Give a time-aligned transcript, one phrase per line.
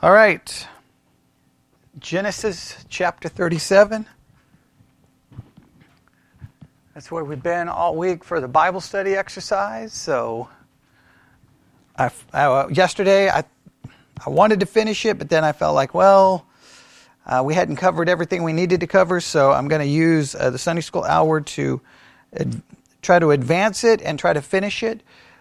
[0.00, 0.68] All right.
[1.98, 4.06] Genesis chapter 37.
[6.94, 9.92] That's where we've been all week for the Bible study exercise.
[9.92, 10.48] So,
[11.96, 13.42] I, I, yesterday I,
[14.24, 16.46] I wanted to finish it, but then I felt like, well,
[17.26, 20.50] uh, we hadn't covered everything we needed to cover, so I'm going to use uh,
[20.50, 21.80] the Sunday school hour to
[22.38, 22.62] ad-
[23.02, 25.00] try to advance it and try to finish it.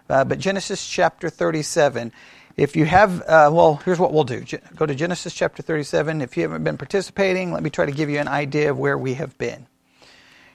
[0.09, 2.11] Uh, but Genesis chapter 37.
[2.57, 4.43] If you have, uh, well, here's what we'll do.
[4.75, 6.21] Go to Genesis chapter 37.
[6.21, 8.97] If you haven't been participating, let me try to give you an idea of where
[8.97, 9.67] we have been.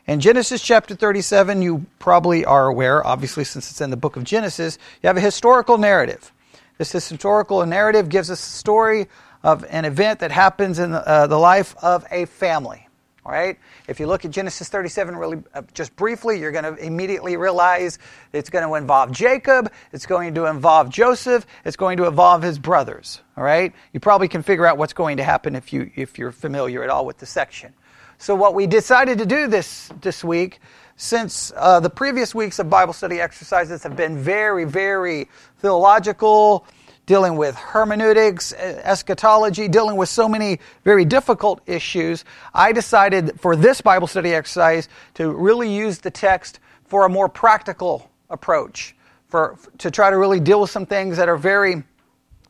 [0.08, 4.24] In Genesis chapter 37, you probably are aware, obviously, since it's in the book of
[4.24, 6.32] Genesis, you have a historical narrative.
[6.76, 9.06] This historical narrative gives us a story
[9.44, 12.81] of an event that happens in the, uh, the life of a family.
[13.24, 13.56] All right?
[13.86, 17.98] If you look at Genesis 37 really uh, just briefly, you're going to immediately realize
[18.32, 22.58] it's going to involve Jacob, it's going to involve Joseph, it's going to involve his
[22.58, 23.20] brothers.
[23.36, 23.72] All right?
[23.92, 26.90] You probably can figure out what's going to happen if you if you're familiar at
[26.90, 27.72] all with the section.
[28.18, 30.60] So what we decided to do this this week
[30.96, 36.64] since uh, the previous weeks of Bible study exercises have been very, very theological,
[37.06, 43.80] dealing with hermeneutics, eschatology, dealing with so many very difficult issues, I decided for this
[43.80, 48.94] Bible study exercise to really use the text for a more practical approach,
[49.28, 51.82] for, to try to really deal with some things that are very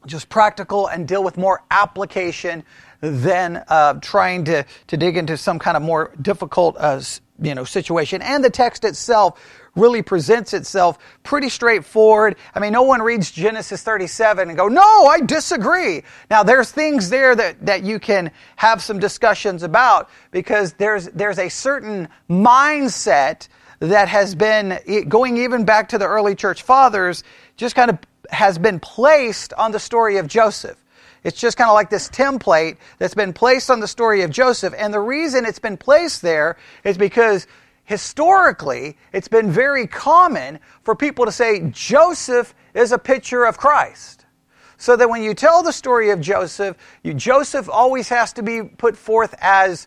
[0.07, 2.65] just practical and deal with more application
[3.01, 7.01] than uh, trying to, to dig into some kind of more difficult uh,
[7.41, 8.23] you know, situation.
[8.23, 9.41] And the text itself
[9.75, 12.37] really presents itself pretty straightforward.
[12.55, 16.03] I mean, no one reads Genesis 37 and go, no, I disagree.
[16.31, 21.39] Now, there's things there that, that you can have some discussions about because there's, there's
[21.39, 23.49] a certain mindset
[23.81, 27.25] that has been going even back to the early church fathers,
[27.57, 27.99] just kind of
[28.31, 30.77] has been placed on the story of Joseph.
[31.25, 34.75] It's just kind of like this template that's been placed on the story of Joseph.
[34.77, 37.47] And the reason it's been placed there is because
[37.93, 44.25] historically, it's been very common for people to say Joseph is a picture of Christ.
[44.79, 48.63] So that when you tell the story of Joseph, you, Joseph always has to be
[48.63, 49.87] put forth as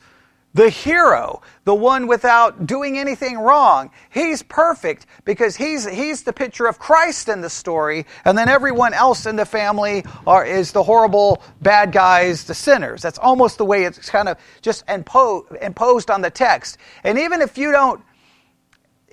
[0.56, 3.92] the hero, the one without doing anything wrong.
[4.10, 8.94] He's perfect because he's, he's the picture of Christ in the story, and then everyone
[8.94, 13.02] else in the family are, is the horrible bad guys, the sinners.
[13.02, 16.78] That's almost the way it's kind of just impo- imposed on the text.
[17.04, 18.02] And even if you don't,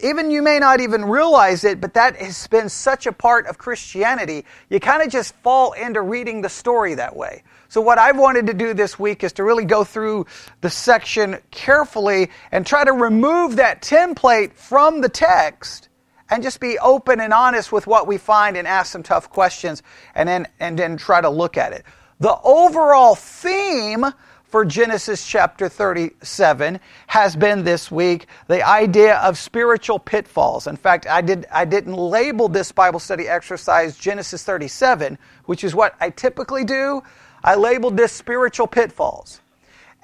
[0.00, 3.58] even you may not even realize it, but that has been such a part of
[3.58, 7.42] Christianity, you kind of just fall into reading the story that way.
[7.72, 10.26] So, what I've wanted to do this week is to really go through
[10.60, 15.88] the section carefully and try to remove that template from the text
[16.28, 19.82] and just be open and honest with what we find and ask some tough questions
[20.14, 21.86] and then, and then try to look at it.
[22.20, 24.04] The overall theme
[24.44, 30.66] for Genesis chapter 37 has been this week the idea of spiritual pitfalls.
[30.66, 35.16] In fact, I, did, I didn't label this Bible study exercise Genesis 37,
[35.46, 37.02] which is what I typically do.
[37.44, 39.40] I labeled this spiritual pitfalls.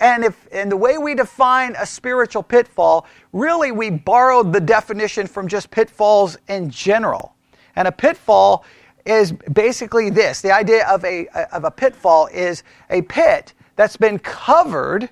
[0.00, 5.26] And if and the way we define a spiritual pitfall, really we borrowed the definition
[5.26, 7.34] from just pitfalls in general.
[7.74, 8.64] And a pitfall
[9.04, 10.40] is basically this.
[10.40, 15.08] The idea of a of a pitfall is a pit that's been covered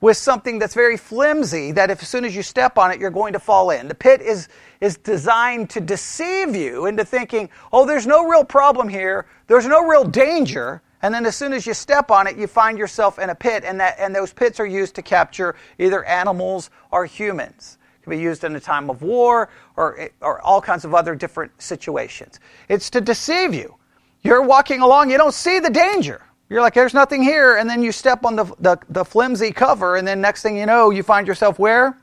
[0.00, 3.10] with something that's very flimsy that if as soon as you step on it you're
[3.10, 3.86] going to fall in.
[3.86, 4.48] The pit is
[4.80, 9.26] is designed to deceive you into thinking, "Oh, there's no real problem here.
[9.46, 12.78] There's no real danger." And then as soon as you step on it, you find
[12.78, 16.70] yourself in a pit, and, that, and those pits are used to capture either animals
[16.90, 17.78] or humans.
[17.98, 21.14] It can be used in a time of war or, or all kinds of other
[21.14, 22.38] different situations.
[22.68, 23.76] It's to deceive you.
[24.22, 26.22] You're walking along, you don't see the danger.
[26.50, 29.96] You're like, there's nothing here, and then you step on the, the, the flimsy cover,
[29.96, 31.96] and then next thing you know, you find yourself where?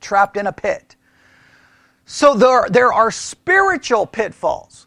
[0.00, 0.94] Trapped in a pit.
[2.04, 4.86] So there, there are spiritual pitfalls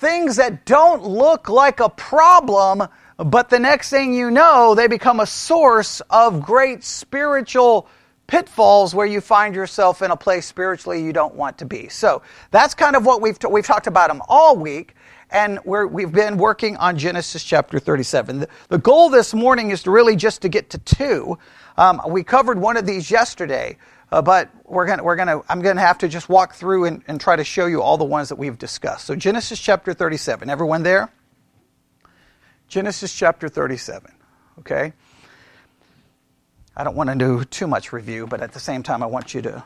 [0.00, 2.82] things that don't look like a problem,
[3.18, 7.86] but the next thing you know, they become a source of great spiritual
[8.26, 11.88] pitfalls where you find yourself in a place spiritually you don't want to be.
[11.88, 14.94] So that's kind of what we've t- we've talked about them all week,
[15.30, 18.40] and we have been working on Genesis chapter 37.
[18.40, 21.38] The, the, goal this morning is to really just to get to two.
[21.76, 23.76] Um, we covered one of these yesterday.
[24.12, 27.02] Uh, but we're gonna, we're gonna, I'm going to have to just walk through and,
[27.06, 29.06] and try to show you all the ones that we've discussed.
[29.06, 30.50] So, Genesis chapter 37.
[30.50, 31.12] Everyone there?
[32.66, 34.12] Genesis chapter 37.
[34.60, 34.92] Okay?
[36.76, 39.34] I don't want to do too much review, but at the same time, I want
[39.34, 39.64] you to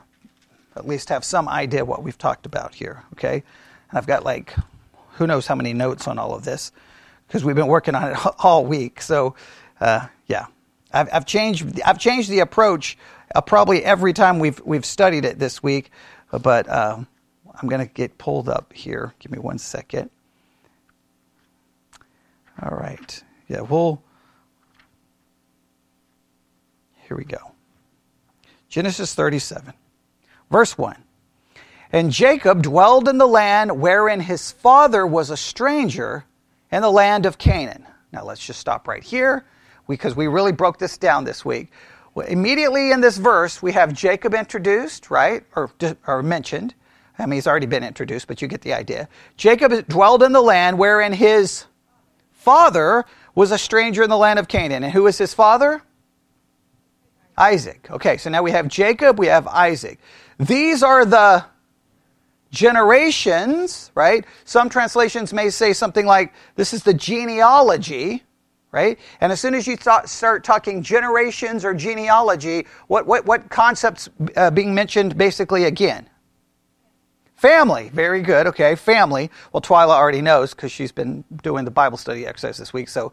[0.76, 3.02] at least have some idea what we've talked about here.
[3.12, 3.43] Okay?
[3.90, 4.55] And I've got like,
[5.12, 6.73] who knows how many notes on all of this.
[7.26, 9.00] because we've been working on it all week.
[9.00, 9.37] So,
[9.81, 10.47] uh, yeah,
[10.93, 11.81] I've, I've, changed.
[11.85, 12.99] I've changed the approach
[13.34, 15.90] uh, probably every time we've we've studied it this week.
[16.31, 16.98] But uh,
[17.60, 19.14] I'm going to get pulled up here.
[19.19, 20.10] Give me one second.
[22.62, 23.22] All right.
[23.48, 24.02] Yeah, we'll.
[27.08, 27.52] Here we go.
[28.69, 29.72] Genesis 37,
[30.50, 30.96] verse 1.
[31.92, 36.25] And Jacob dwelled in the land wherein his father was a stranger
[36.72, 37.87] in the land of Canaan.
[38.10, 39.44] Now let's just stop right here
[39.87, 41.70] because we really broke this down this week.
[42.16, 45.44] Immediately in this verse, we have Jacob introduced, right?
[45.56, 45.70] Or,
[46.06, 46.75] or mentioned.
[47.19, 49.08] I mean, he's already been introduced, but you get the idea.
[49.37, 51.66] Jacob dwelled in the land wherein his
[52.32, 54.84] father was a stranger in the land of Canaan.
[54.84, 55.82] And who was his father?
[57.37, 57.88] Isaac.
[57.90, 59.99] Okay, so now we have Jacob, we have Isaac.
[60.38, 61.44] These are the
[62.50, 64.25] generations, right?
[64.44, 68.22] Some translations may say something like, this is the genealogy,
[68.75, 68.99] right?
[69.21, 74.50] And as soon as you start talking generations or genealogy, what, what, what concepts uh,
[74.50, 76.11] being mentioned basically again?
[77.37, 78.49] Family, very good.
[78.49, 79.31] Okay, family.
[79.53, 82.88] Well, Twyla already knows because she's been doing the Bible study exercise this week.
[82.88, 83.12] So,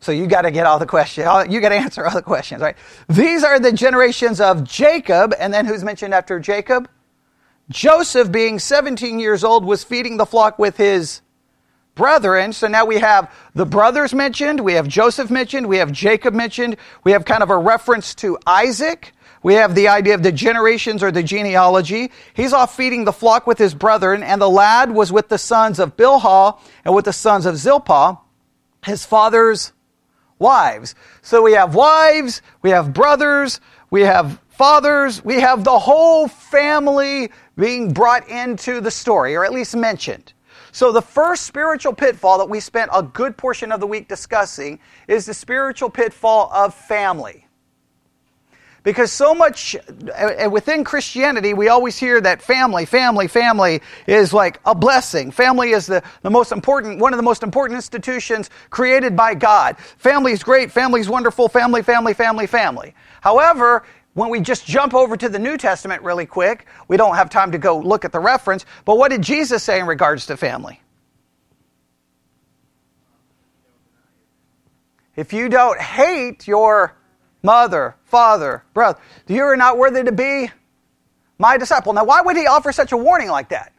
[0.00, 1.26] so you got to get all the questions.
[1.50, 2.76] You got to answer all the questions, right?
[3.08, 6.88] These are the generations of Jacob, and then who's mentioned after Jacob?
[7.68, 11.20] Joseph, being 17 years old, was feeding the flock with his
[11.94, 12.52] brethren.
[12.52, 16.76] So now we have the brothers mentioned, we have Joseph mentioned, we have Jacob mentioned,
[17.04, 19.12] we have kind of a reference to Isaac.
[19.42, 22.12] We have the idea of the generations or the genealogy.
[22.32, 25.80] He's off feeding the flock with his brethren, and the lad was with the sons
[25.80, 28.20] of Bilhah and with the sons of Zilpah,
[28.84, 29.72] his father's
[30.38, 30.94] wives.
[31.22, 33.60] So we have wives, we have brothers,
[33.90, 39.52] we have fathers, we have the whole family being brought into the story, or at
[39.52, 40.32] least mentioned.
[40.74, 44.80] So, the first spiritual pitfall that we spent a good portion of the week discussing
[45.06, 47.46] is the spiritual pitfall of family.
[48.82, 54.60] Because so much uh, within Christianity, we always hear that family, family, family is like
[54.64, 55.30] a blessing.
[55.30, 59.78] Family is the, the most important, one of the most important institutions created by God.
[59.98, 62.94] Family is great, family is wonderful, family, family, family, family.
[63.20, 63.84] However,
[64.14, 67.52] when we just jump over to the New Testament really quick, we don't have time
[67.52, 70.80] to go look at the reference, but what did Jesus say in regards to family?
[75.16, 76.96] If you don't hate your
[77.42, 80.50] mother, father, brother, you are not worthy to be
[81.38, 81.92] my disciple.
[81.92, 83.72] Now, why would he offer such a warning like that?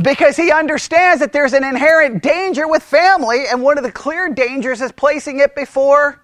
[0.00, 4.32] Because he understands that there's an inherent danger with family, and one of the clear
[4.32, 6.22] dangers is placing it before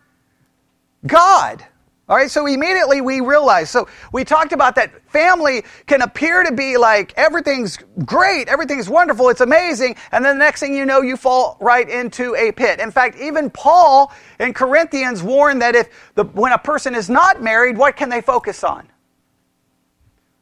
[1.07, 1.65] God.
[2.07, 3.71] All right, so immediately we realize.
[3.71, 9.31] So we talked about that family can appear to be like everything's great, everything's wonderful,
[9.31, 12.79] it's amazing, and then the next thing you know, you fall right into a pit.
[12.79, 17.43] In fact, even Paul in Corinthians warned that if the, when a person is not
[17.43, 18.87] married, what can they focus on?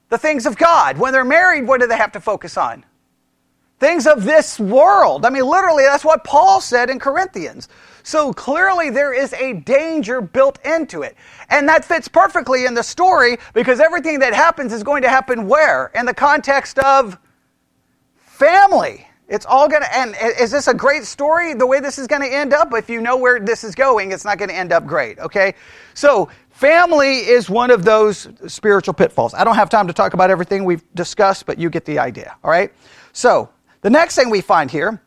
[0.09, 0.99] The things of God.
[0.99, 2.85] When they're married, what do they have to focus on?
[3.83, 5.27] Things of this world.
[5.27, 7.69] I mean, literally, that's what Paul said in Corinthians.
[8.05, 11.17] So clearly, there is a danger built into it.
[11.51, 15.49] And that fits perfectly in the story because everything that happens is going to happen
[15.49, 15.91] where?
[15.97, 17.19] In the context of
[18.17, 19.09] family.
[19.27, 20.15] It's all going to end.
[20.39, 22.73] Is this a great story, the way this is going to end up?
[22.75, 25.55] If you know where this is going, it's not going to end up great, okay?
[25.95, 29.33] So, family is one of those spiritual pitfalls.
[29.33, 32.37] I don't have time to talk about everything we've discussed, but you get the idea,
[32.45, 32.73] all right?
[33.13, 33.49] So,
[33.83, 35.01] the next thing we find here,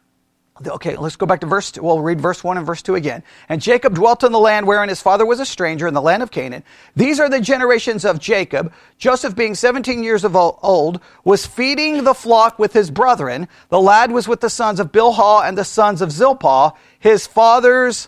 [0.65, 1.83] okay, let's go back to verse 2.
[1.83, 3.23] We'll read verse 1 and verse 2 again.
[3.49, 6.23] And Jacob dwelt in the land wherein his father was a stranger in the land
[6.23, 6.63] of Canaan.
[6.95, 8.71] These are the generations of Jacob.
[8.97, 13.49] Joseph, being 17 years of old, was feeding the flock with his brethren.
[13.67, 18.07] The lad was with the sons of Bilhah and the sons of Zilpah, his father's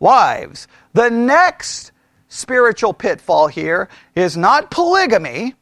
[0.00, 0.66] wives.
[0.94, 1.92] The next
[2.28, 5.54] spiritual pitfall here is not polygamy,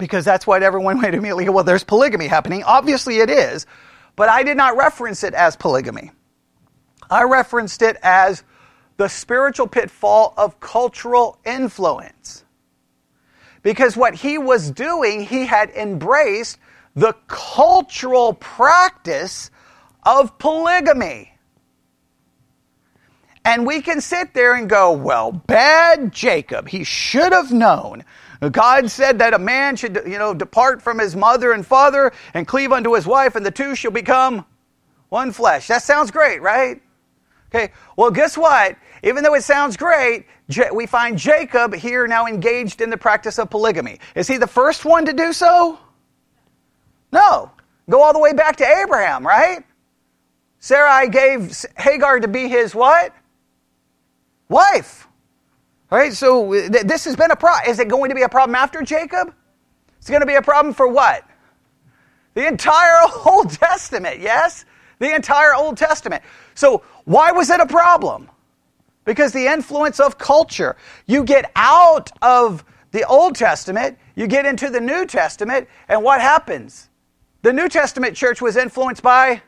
[0.00, 2.64] because that's what everyone went immediately, well, there's polygamy happening.
[2.64, 3.66] Obviously it is,
[4.16, 6.10] but I did not reference it as polygamy.
[7.08, 8.42] I referenced it as
[8.96, 12.44] the spiritual pitfall of cultural influence.
[13.62, 16.58] Because what he was doing, he had embraced
[16.96, 19.50] the cultural practice
[20.02, 21.32] of polygamy.
[23.44, 26.68] And we can sit there and go, well, bad Jacob.
[26.68, 28.04] He should have known
[28.48, 32.48] God said that a man should, you know, depart from his mother and father and
[32.48, 34.46] cleave unto his wife, and the two shall become
[35.10, 35.68] one flesh.
[35.68, 36.80] That sounds great, right?
[37.48, 38.76] Okay, well, guess what?
[39.02, 40.26] Even though it sounds great,
[40.72, 43.98] we find Jacob here now engaged in the practice of polygamy.
[44.14, 45.78] Is he the first one to do so?
[47.12, 47.50] No.
[47.88, 49.64] Go all the way back to Abraham, right?
[50.60, 53.12] Sarai gave Hagar to be his what?
[54.48, 55.08] Wife.
[55.90, 57.68] All right, so uh, th- this has been a problem.
[57.68, 59.34] Is it going to be a problem after Jacob?
[59.98, 61.24] It's going to be a problem for what?
[62.34, 64.64] The entire Old Testament, yes?
[65.00, 66.22] The entire Old Testament.
[66.54, 68.30] So, why was it a problem?
[69.04, 70.76] Because the influence of culture.
[71.06, 76.20] You get out of the Old Testament, you get into the New Testament, and what
[76.20, 76.88] happens?
[77.42, 79.42] The New Testament church was influenced by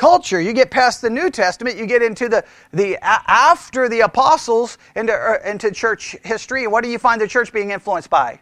[0.00, 0.40] culture.
[0.40, 2.42] You get past the New Testament, you get into the,
[2.72, 6.66] the after the apostles into, uh, into church history.
[6.66, 8.40] What do you find the church being influenced by?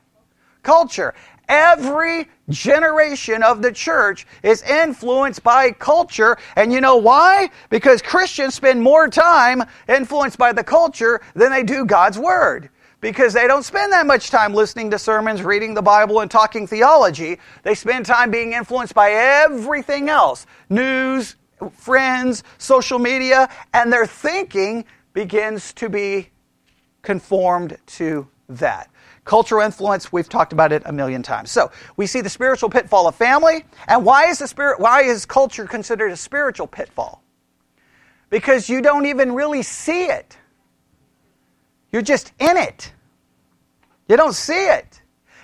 [0.63, 1.15] Culture.
[1.49, 6.39] Every generation of the church is influenced by culture.
[6.55, 7.51] And you know why?
[7.71, 12.71] Because Christians spend more time influenced by the culture than they do God's Word.
[13.01, 16.69] Because they don't spend that much time listening to sermons, reading the Bible, and talking
[16.69, 17.39] theology.
[17.65, 21.35] They spend time being influenced by everything else news,
[21.73, 26.29] friends, social media, and their thinking begins to be
[27.03, 28.91] conformed to that.
[29.25, 31.51] Cultural influence, we've talked about it a million times.
[31.51, 33.65] So we see the spiritual pitfall of family.
[33.87, 37.23] And why is the spirit why is culture considered a spiritual pitfall?
[38.31, 40.37] Because you don't even really see it.
[41.93, 42.93] You're just in it.
[44.09, 44.98] You don't see it.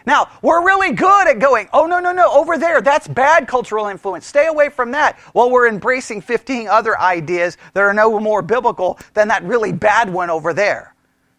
[0.07, 3.87] Now, we're really good at going, oh, no, no, no, over there, that's bad cultural
[3.87, 4.27] influence.
[4.27, 5.19] Stay away from that.
[5.33, 10.13] While we're embracing 15 other ideas that are no more biblical than that really bad
[10.13, 10.95] one over there.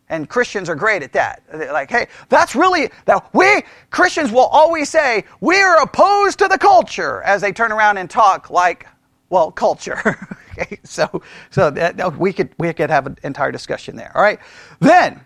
[0.09, 1.41] And Christians are great at that.
[1.51, 6.59] They're like, hey, that's really that we Christians will always say we're opposed to the
[6.59, 8.85] culture as they turn around and talk like,
[9.29, 9.99] well, culture.
[10.51, 14.11] okay, so so that, we could we could have an entire discussion there.
[14.15, 14.39] All right,
[14.79, 15.24] then.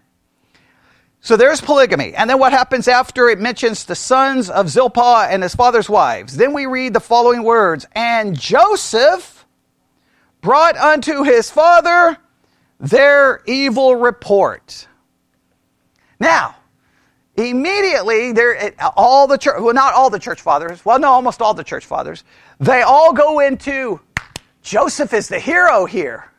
[1.22, 2.14] So there's polygamy.
[2.16, 6.38] And then what happens after it mentions the sons of Zilpah and his father's wives?
[6.38, 9.46] Then we read the following words And Joseph
[10.42, 12.18] brought unto his father
[12.80, 14.88] their evil report.
[16.20, 16.56] Now,
[17.36, 21.54] immediately, there all the church, well, not all the church fathers, well, no, almost all
[21.54, 22.24] the church fathers,
[22.60, 24.00] they all go into
[24.62, 26.32] Joseph is the hero here.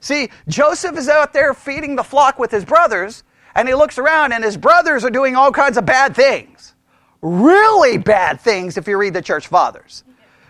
[0.00, 3.24] See, Joseph is out there feeding the flock with his brothers,
[3.56, 6.74] and he looks around, and his brothers are doing all kinds of bad things.
[7.22, 10.04] Really bad things if you read the church fathers.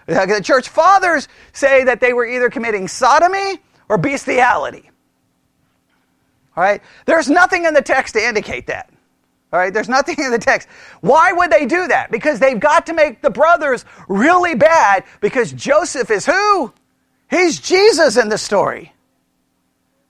[0.06, 4.90] The church fathers say that they were either committing sodomy or bestiality.
[6.56, 6.82] All right?
[7.06, 8.90] There's nothing in the text to indicate that.
[9.52, 9.72] All right?
[9.72, 10.66] There's nothing in the text.
[11.00, 12.10] Why would they do that?
[12.10, 16.72] Because they've got to make the brothers really bad because Joseph is who?
[17.30, 18.92] He's Jesus in the story.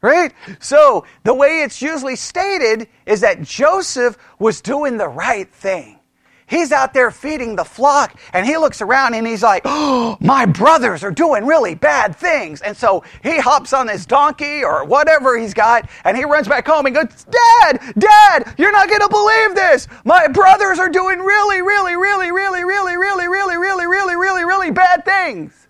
[0.06, 0.32] Right?
[0.60, 5.98] So, the way it's usually stated is that Joseph was doing the right thing.
[6.46, 10.46] He's out there feeding the flock and he looks around and he's like, Oh, my
[10.46, 12.62] brothers are doing really bad things.
[12.62, 16.68] And so he hops on his donkey or whatever he's got and he runs back
[16.68, 19.88] home and goes, Dad, Dad, you're not going to believe this.
[20.04, 24.70] My brothers are doing really, really, really, really, really, really, really, really, really, really, really
[24.70, 25.66] bad things.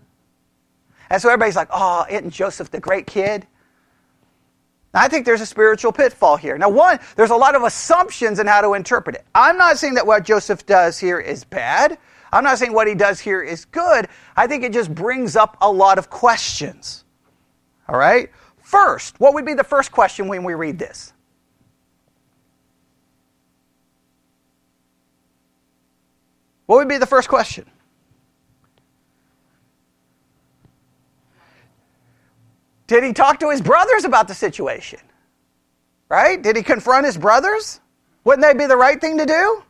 [1.09, 3.47] And so everybody's like, Oh, isn't Joseph the great kid?
[4.93, 6.57] I think there's a spiritual pitfall here.
[6.57, 9.25] Now, one, there's a lot of assumptions in how to interpret it.
[9.35, 11.97] I'm not saying that what Joseph does here is bad.
[12.31, 14.07] I'm not saying what he does here is good.
[14.35, 17.05] I think it just brings up a lot of questions.
[17.87, 18.29] All right?
[18.61, 21.13] First, what would be the first question when we read this?
[26.65, 27.65] What would be the first question?
[32.87, 34.99] Did he talk to his brothers about the situation?
[36.09, 36.41] Right?
[36.41, 37.81] Did he confront his brothers?
[38.23, 39.63] Wouldn't that be the right thing to do?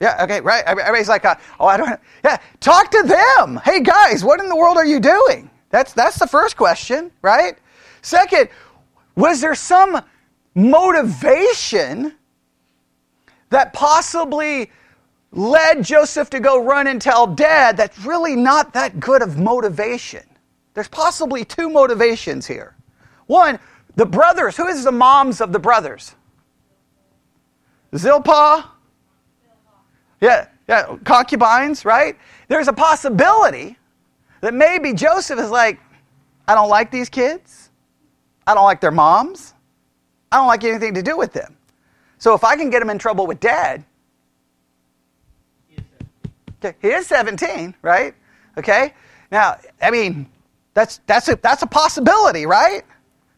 [0.00, 0.64] Yeah, okay, right.
[0.64, 2.00] Everybody's like, uh, oh, I don't.
[2.24, 3.60] Yeah, talk to them.
[3.64, 5.50] Hey, guys, what in the world are you doing?
[5.68, 7.58] That's that's the first question, right?
[8.02, 8.48] Second,
[9.14, 10.02] was there some
[10.54, 12.14] motivation
[13.50, 14.70] that possibly
[15.32, 17.76] led Joseph to go run and tell dad?
[17.76, 20.22] That's really not that good of motivation.
[20.74, 22.76] There's possibly two motivations here.
[23.26, 23.58] One,
[23.96, 24.56] the brothers.
[24.56, 26.14] Who is the moms of the brothers?
[27.94, 28.70] Zilpah?
[30.20, 32.16] Yeah, yeah, concubines, right?
[32.48, 33.76] There's a possibility
[34.40, 35.80] that maybe Joseph is like,
[36.46, 37.70] I don't like these kids.
[38.46, 39.54] I don't like their moms.
[40.30, 41.56] I don't like anything to do with them.
[42.18, 43.84] So if I can get them in trouble with dad,
[46.62, 48.14] okay, he is 17, right?
[48.58, 48.94] Okay?
[49.32, 50.26] Now, I mean,
[50.74, 52.82] that's, that's, a, that's a possibility, right?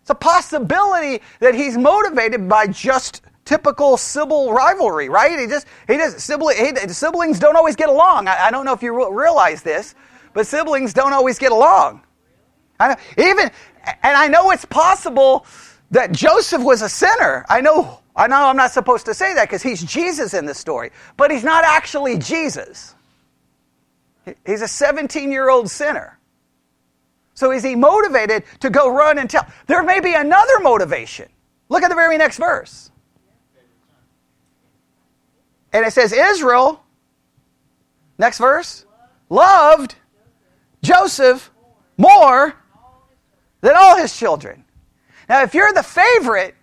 [0.03, 5.39] It's a possibility that he's motivated by just typical sibling rivalry, right?
[5.39, 8.29] He just he just sibling, he, siblings don't always get along.
[8.29, 9.95] I, I don't know if you realize this,
[10.33, 12.03] but siblings don't always get along.
[12.81, 13.51] I know, even
[14.03, 15.47] and I know it's possible
[15.91, 17.45] that Joseph was a sinner.
[17.49, 20.55] I know I know I'm not supposed to say that because he's Jesus in the
[20.55, 22.95] story, but he's not actually Jesus.
[24.47, 26.19] He's a 17 year old sinner.
[27.43, 29.45] So is he motivated to go run and tell?
[29.67, 31.29] There may be another motivation.
[31.71, 32.93] Look at the very next verse.
[35.73, 36.85] And it says, Israel,
[38.17, 38.87] next verse,
[39.29, 39.97] loved
[40.85, 41.51] Joseph
[41.97, 42.55] more
[43.61, 44.65] than all his children.
[45.29, 46.55] Now, if you're the favorite,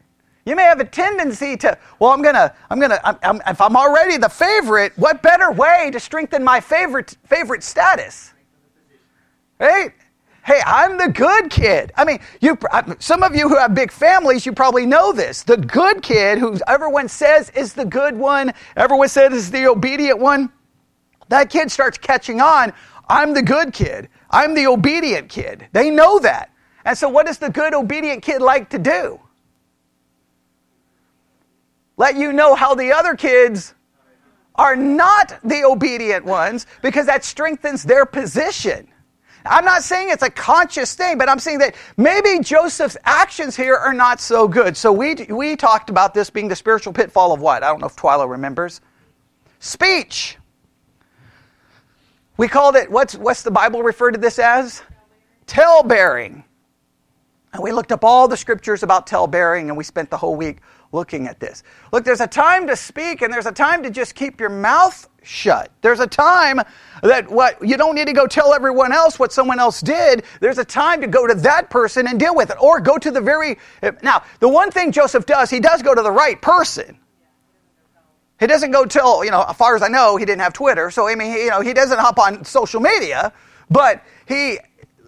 [0.45, 3.01] you may have a tendency to, well, I'm gonna, I'm gonna,
[3.47, 8.33] if I'm already the favorite, what better way to strengthen my favorite favorite status?
[9.59, 9.91] Right?
[10.49, 11.91] Hey, I'm the good kid.
[11.95, 12.57] I mean, you,
[12.97, 15.43] some of you who have big families, you probably know this.
[15.43, 20.17] The good kid, who everyone says is the good one, everyone says is the obedient
[20.17, 20.51] one,
[21.27, 22.73] that kid starts catching on.
[23.07, 24.09] I'm the good kid.
[24.31, 25.67] I'm the obedient kid.
[25.71, 26.51] They know that.
[26.83, 29.19] And so, what does the good, obedient kid like to do?
[31.95, 33.75] Let you know how the other kids
[34.55, 38.87] are not the obedient ones because that strengthens their position.
[39.49, 43.75] I'm not saying it's a conscious thing, but I'm saying that maybe Joseph's actions here
[43.75, 44.77] are not so good.
[44.77, 47.63] So we, we talked about this being the spiritual pitfall of what?
[47.63, 48.79] I don't know if Twyla remembers.
[49.59, 50.37] Speech.
[52.37, 54.83] We called it, what's, what's the Bible referred to this as?
[55.47, 56.45] Tale bearing.
[57.51, 60.35] And we looked up all the scriptures about tale bearing, and we spent the whole
[60.35, 60.59] week
[60.91, 61.63] looking at this.
[61.91, 65.08] Look, there's a time to speak, and there's a time to just keep your mouth
[65.23, 65.71] shut.
[65.81, 66.61] There's a time
[67.03, 70.23] that what you don't need to go tell everyone else what someone else did.
[70.39, 73.11] There's a time to go to that person and deal with it, or go to
[73.11, 73.57] the very.
[74.01, 76.97] Now, the one thing Joseph does, he does go to the right person.
[78.39, 80.89] He doesn't go tell, you know, as far as I know, he didn't have Twitter,
[80.91, 83.33] so I mean, he, you know, he doesn't hop on social media,
[83.69, 84.59] but he,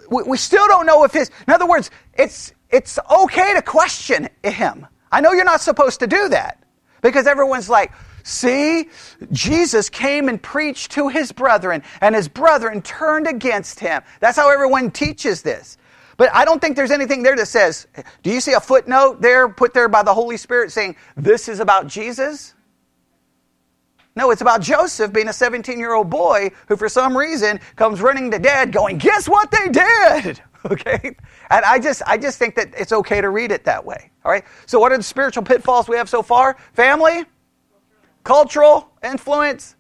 [0.10, 4.28] we, we still don't know if his, in other words, it's, it's okay to question
[4.44, 4.86] him.
[5.14, 6.62] I know you're not supposed to do that
[7.02, 8.90] because everyone's like, See,
[9.32, 14.02] Jesus came and preached to his brethren, and his brethren turned against him.
[14.20, 15.78] That's how everyone teaches this.
[16.18, 17.88] But I don't think there's anything there that says,
[18.22, 21.60] do you see a footnote there put there by the Holy Spirit saying, this is
[21.60, 22.54] about Jesus?
[24.16, 28.02] No, it's about Joseph being a 17 year old boy who, for some reason, comes
[28.02, 30.42] running to dad going, Guess what they did?
[30.64, 31.16] Okay?
[31.50, 34.12] And I just, I just think that it's okay to read it that way.
[34.24, 34.44] All right?
[34.68, 36.56] So, what are the spiritual pitfalls we have so far?
[36.74, 37.26] Family,
[38.24, 39.76] cultural influence,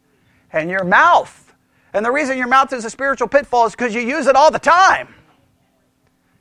[0.51, 1.53] and your mouth.
[1.93, 4.51] And the reason your mouth is a spiritual pitfall is because you use it all
[4.51, 5.13] the time.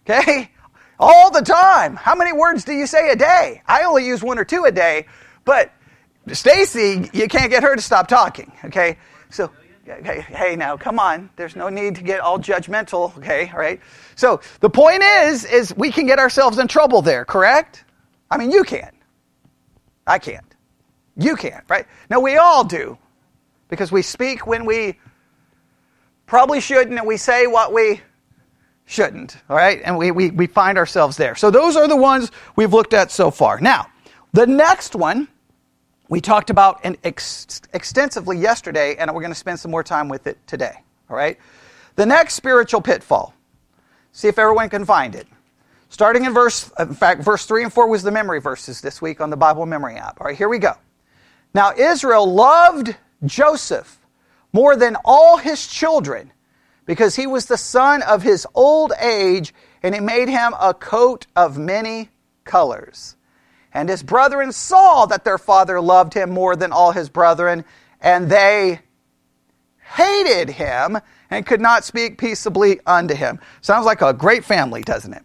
[0.09, 0.51] Okay?
[0.99, 1.97] All the time.
[1.97, 3.63] How many words do you say a day?
[3.67, 5.07] I only use one or two a day,
[5.45, 5.73] but
[6.33, 8.53] Stacy, you can't get her to stop talking.
[8.65, 8.99] Okay?
[9.31, 9.51] So,
[9.85, 11.31] hey, hey, now, come on.
[11.37, 13.17] There's no need to get all judgmental.
[13.19, 13.51] Okay?
[13.53, 13.81] All right?
[14.15, 17.85] So, the point is, is we can get ourselves in trouble there, correct?
[18.31, 18.93] I mean, you can.
[20.07, 20.50] I can't.
[21.17, 21.87] You can't, right?
[22.09, 22.99] No, we all do.
[23.69, 24.99] Because we speak when we
[26.27, 28.01] probably shouldn't, and we say what we
[28.85, 29.81] shouldn't, all right?
[29.85, 31.35] And we, we, we find ourselves there.
[31.37, 33.61] So those are the ones we've looked at so far.
[33.61, 33.87] Now,
[34.33, 35.29] the next one
[36.09, 40.27] we talked about ex- extensively yesterday, and we're going to spend some more time with
[40.27, 40.75] it today,
[41.09, 41.39] all right?
[41.95, 43.33] The next spiritual pitfall.
[44.13, 45.29] See if everyone can find it.
[45.89, 49.21] Starting in verse, in fact, verse 3 and 4 was the memory verses this week
[49.21, 50.21] on the Bible Memory app.
[50.21, 50.73] All right, here we go.
[51.53, 53.99] Now, Israel loved Joseph
[54.53, 56.33] more than all his children
[56.87, 61.27] because he was the son of his old age, and he made him a coat
[61.37, 62.09] of many
[62.45, 63.17] colors.
[63.73, 67.65] And his brethren saw that their father loved him more than all his brethren,
[68.01, 68.81] and they
[69.97, 70.99] hated him
[71.31, 73.39] and could not speak peaceably unto him.
[73.61, 75.23] Sounds like a great family, doesn't it?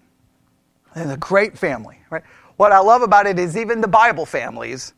[0.93, 2.23] And a great family, right?
[2.57, 4.93] What I love about it is even the Bible families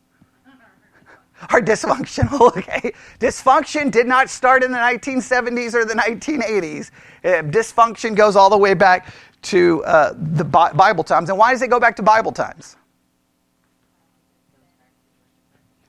[1.41, 2.93] are dysfunctional, okay?
[3.19, 6.91] Dysfunction did not start in the 1970s or the 1980s.
[7.23, 11.29] Uh, dysfunction goes all the way back to uh, the Bible times.
[11.29, 12.75] And why does it go back to Bible times?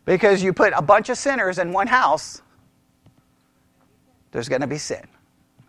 [0.04, 2.40] Because you put a bunch of sinners in one house,
[4.30, 5.06] there's going to be sin.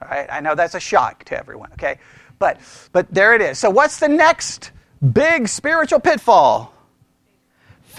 [0.01, 0.27] All right?
[0.31, 1.99] I know that's a shock to everyone, okay?
[2.37, 2.59] But,
[2.93, 3.59] but there it is.
[3.59, 4.71] So, what's the next
[5.11, 6.73] big spiritual pitfall?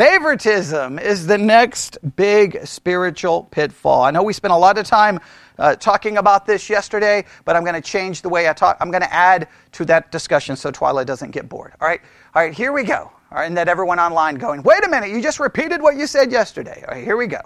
[0.01, 4.01] Favoritism is the next big spiritual pitfall.
[4.01, 5.21] I know we spent a lot of time
[5.59, 8.79] uh, talking about this yesterday, but I'm going to change the way I talk.
[8.81, 11.75] I'm going to add to that discussion so Twyla doesn't get bored.
[11.83, 12.01] All right,
[12.35, 13.13] all right, here we go.
[13.13, 16.07] All right, and that everyone online going, wait a minute, you just repeated what you
[16.07, 16.83] said yesterday.
[16.89, 17.43] All right, here we go.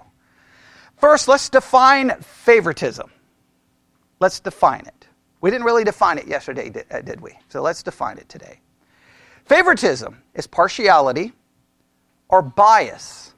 [0.95, 3.11] First, let's define favoritism.
[4.21, 5.07] Let's define it.
[5.41, 7.37] We didn't really define it yesterday, uh, did we?
[7.49, 8.61] So let's define it today.
[9.43, 11.33] Favoritism is partiality
[12.29, 13.33] or bias.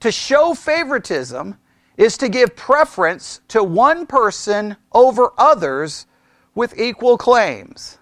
[0.00, 1.58] To show favoritism
[1.96, 6.06] is to give preference to one person over others
[6.54, 7.98] with equal claims.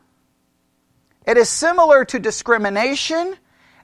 [1.27, 3.37] It is similar to discrimination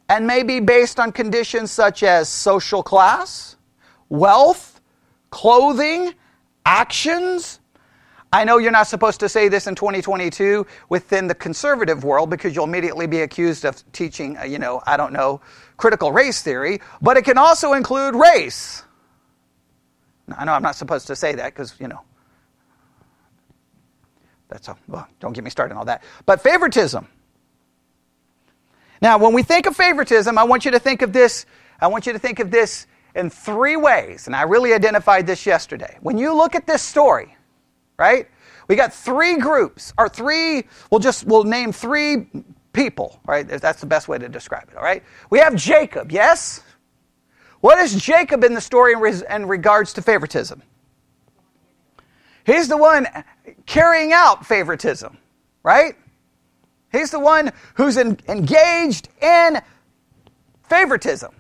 [0.08, 3.56] and may be based on conditions such as social class,
[4.08, 4.80] wealth,
[5.30, 6.14] clothing,
[6.64, 7.57] actions.
[8.32, 12.54] I know you're not supposed to say this in 2022 within the conservative world because
[12.54, 15.40] you'll immediately be accused of teaching, uh, you know, I don't know,
[15.78, 18.84] critical race theory, but it can also include race.
[20.36, 22.02] I know I'm not supposed to say that because, you know,
[24.48, 26.02] that's a, well, don't get me started on all that.
[26.26, 27.08] But favoritism.
[29.00, 31.46] Now, when we think of favoritism, I want you to think of this,
[31.80, 35.46] I want you to think of this in three ways, and I really identified this
[35.46, 35.96] yesterday.
[36.02, 37.37] When you look at this story,
[37.98, 38.28] right?
[38.68, 42.28] We got three groups, or three, we'll just, we'll name three
[42.72, 43.46] people, right?
[43.46, 45.02] That's the best way to describe it, all right?
[45.30, 46.62] We have Jacob, yes?
[47.60, 48.94] What is Jacob in the story
[49.28, 50.62] in regards to favoritism?
[52.46, 53.06] He's the one
[53.66, 55.18] carrying out favoritism,
[55.62, 55.94] right?
[56.92, 59.60] He's the one who's in, engaged in
[60.68, 61.34] favoritism.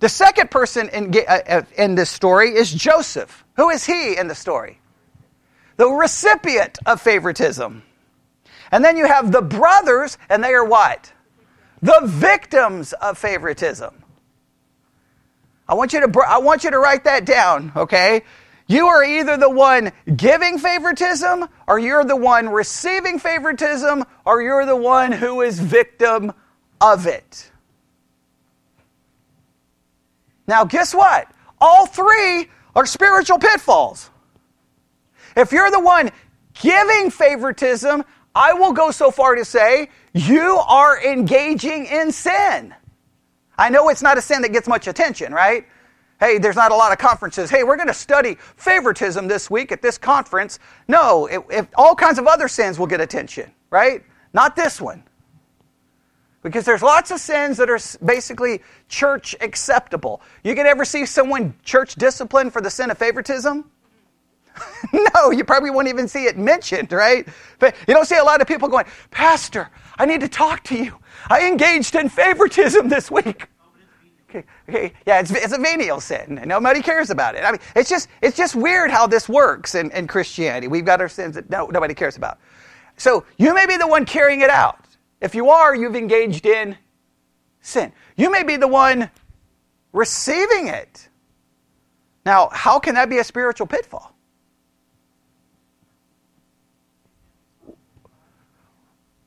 [0.00, 3.44] The second person in, uh, uh, in this story is Joseph.
[3.56, 4.79] Who is he in the story?
[5.80, 7.82] The recipient of favoritism.
[8.70, 11.10] And then you have the brothers, and they are what?
[11.80, 14.04] The victims of favoritism.
[15.66, 18.24] I want you to, I want you to write that down, okay?
[18.66, 24.66] You are either the one giving favoritism, or you're the one receiving favoritism, or you're
[24.66, 26.34] the one who is victim
[26.78, 27.50] of it.
[30.46, 31.26] Now, guess what?
[31.58, 34.10] All three are spiritual pitfalls.
[35.36, 36.10] If you're the one
[36.54, 42.74] giving favoritism, I will go so far to say you are engaging in sin.
[43.58, 45.66] I know it's not a sin that gets much attention, right?
[46.18, 47.50] Hey, there's not a lot of conferences.
[47.50, 50.58] Hey, we're going to study favoritism this week at this conference.
[50.86, 54.04] No, it, it, all kinds of other sins will get attention, right?
[54.32, 55.02] Not this one.
[56.42, 60.22] Because there's lots of sins that are basically church acceptable.
[60.42, 63.70] You can ever see someone church disciplined for the sin of favoritism?
[64.92, 67.26] no, you probably won't even see it mentioned, right?
[67.58, 69.68] But you don't see a lot of people going, Pastor,
[69.98, 70.96] I need to talk to you.
[71.28, 73.46] I engaged in favoritism this week.
[74.28, 77.44] Okay, okay, yeah, it's, it's a venial sin, and nobody cares about it.
[77.44, 80.68] I mean, it's just it's just weird how this works in, in Christianity.
[80.68, 82.38] We've got our sins that no, nobody cares about.
[82.96, 84.84] So you may be the one carrying it out.
[85.20, 86.76] If you are, you've engaged in
[87.60, 87.92] sin.
[88.16, 89.10] You may be the one
[89.92, 91.08] receiving it.
[92.24, 94.14] Now, how can that be a spiritual pitfall?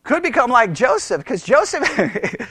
[0.03, 1.87] Could become like Joseph, because Joseph,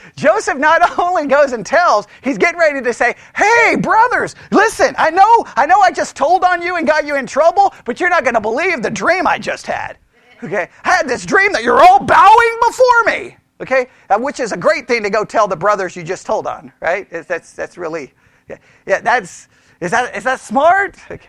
[0.17, 4.95] Joseph not only goes and tells, he's getting ready to say, "Hey, brothers, listen!
[4.97, 8.01] I know, I know, I just told on you and got you in trouble, but
[8.01, 9.99] you're not going to believe the dream I just had."
[10.43, 10.69] Okay?
[10.85, 13.37] I had this dream that you're all bowing before me.
[13.61, 13.87] Okay?
[14.11, 16.73] Uh, which is a great thing to go tell the brothers you just told on,
[16.81, 17.09] right?
[17.11, 18.12] That's, that's really,
[18.49, 19.49] yeah, yeah that's,
[19.81, 20.97] is that, is that smart?
[21.11, 21.29] Okay.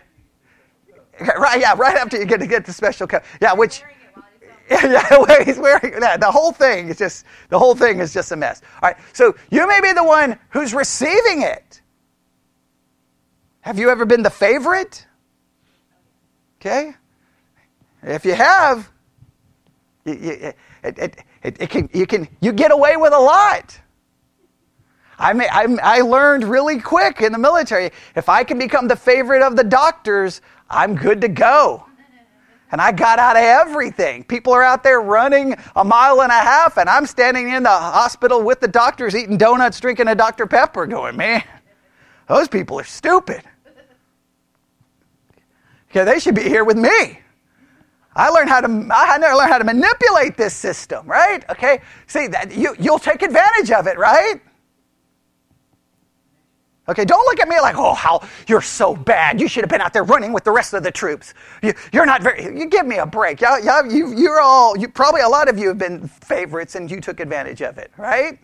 [1.20, 3.22] Right, yeah, right after you get to get the special cup.
[3.40, 3.84] Yeah, which,
[4.70, 6.20] yeah, he's wearing that.
[6.20, 8.62] The whole thing is just, the whole thing is just a mess.
[8.82, 11.82] All right, so you may be the one who's receiving it.
[13.60, 15.06] Have you ever been the favorite?
[16.60, 16.94] Okay?
[18.02, 18.90] If you have,
[20.04, 23.78] you, you, it, it, it, it, can, you, can, you get away with a lot.
[25.18, 28.96] I, may, I, I learned really quick in the military if I can become the
[28.96, 31.86] favorite of the doctors, I'm good to go.
[32.74, 34.24] And I got out of everything.
[34.24, 37.68] People are out there running a mile and a half, and I'm standing in the
[37.68, 40.48] hospital with the doctors eating donuts, drinking a Dr.
[40.48, 41.44] Pepper, going, man,
[42.26, 43.42] those people are stupid.
[45.92, 47.20] Yeah, they should be here with me.
[48.16, 51.48] I learned how to I never learned how to manipulate this system, right?
[51.50, 51.80] Okay.
[52.08, 54.40] See that you you'll take advantage of it, right?
[56.86, 59.40] Okay, don't look at me like, oh, how you're so bad.
[59.40, 61.32] You should have been out there running with the rest of the troops.
[61.62, 62.44] You, are not very.
[62.44, 63.40] You give me a break.
[63.40, 64.76] Y'all, y'all, you, you're all.
[64.76, 67.90] You probably a lot of you have been favorites, and you took advantage of it,
[67.96, 68.38] right?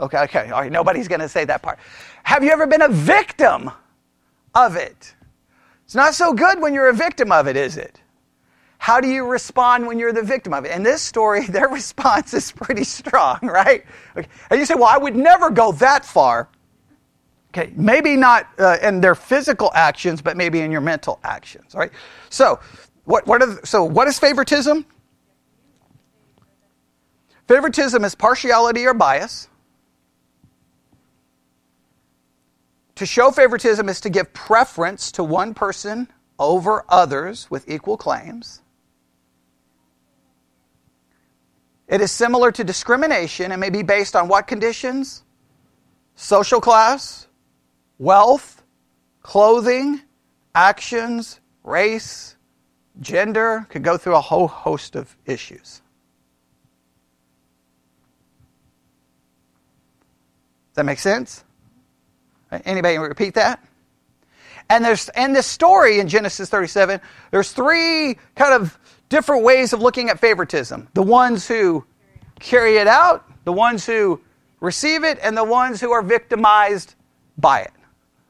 [0.00, 0.50] Okay, okay.
[0.50, 0.72] All right.
[0.72, 1.78] Nobody's going to say that part.
[2.24, 3.70] Have you ever been a victim
[4.54, 5.14] of it?
[5.84, 8.01] It's not so good when you're a victim of it, is it?
[8.82, 10.72] How do you respond when you're the victim of it?
[10.72, 13.84] In this story, their response is pretty strong, right?
[14.16, 14.26] Okay.
[14.50, 16.48] And you say, well, I would never go that far.
[17.50, 21.92] Okay, maybe not uh, in their physical actions, but maybe in your mental actions, right?
[22.28, 22.58] So,
[23.04, 24.84] what, what are the, so what is favoritism?
[27.46, 29.48] Favoritism is partiality or bias.
[32.96, 38.61] To show favoritism is to give preference to one person over others with equal claims.
[41.92, 45.24] It is similar to discrimination and may be based on what conditions?
[46.14, 47.26] Social class,
[47.98, 48.62] wealth,
[49.20, 50.00] clothing,
[50.54, 52.36] actions, race,
[53.02, 53.66] gender.
[53.68, 55.82] Could go through a whole host of issues.
[60.70, 61.44] Does that make sense?
[62.64, 63.62] Anybody repeat that?
[64.70, 67.02] And there's in this story in Genesis 37,
[67.32, 68.78] there's three kind of
[69.12, 70.88] different ways of looking at favoritism.
[70.94, 71.84] The ones who
[72.40, 74.18] carry it out, the ones who
[74.58, 76.94] receive it, and the ones who are victimized
[77.36, 77.72] by it.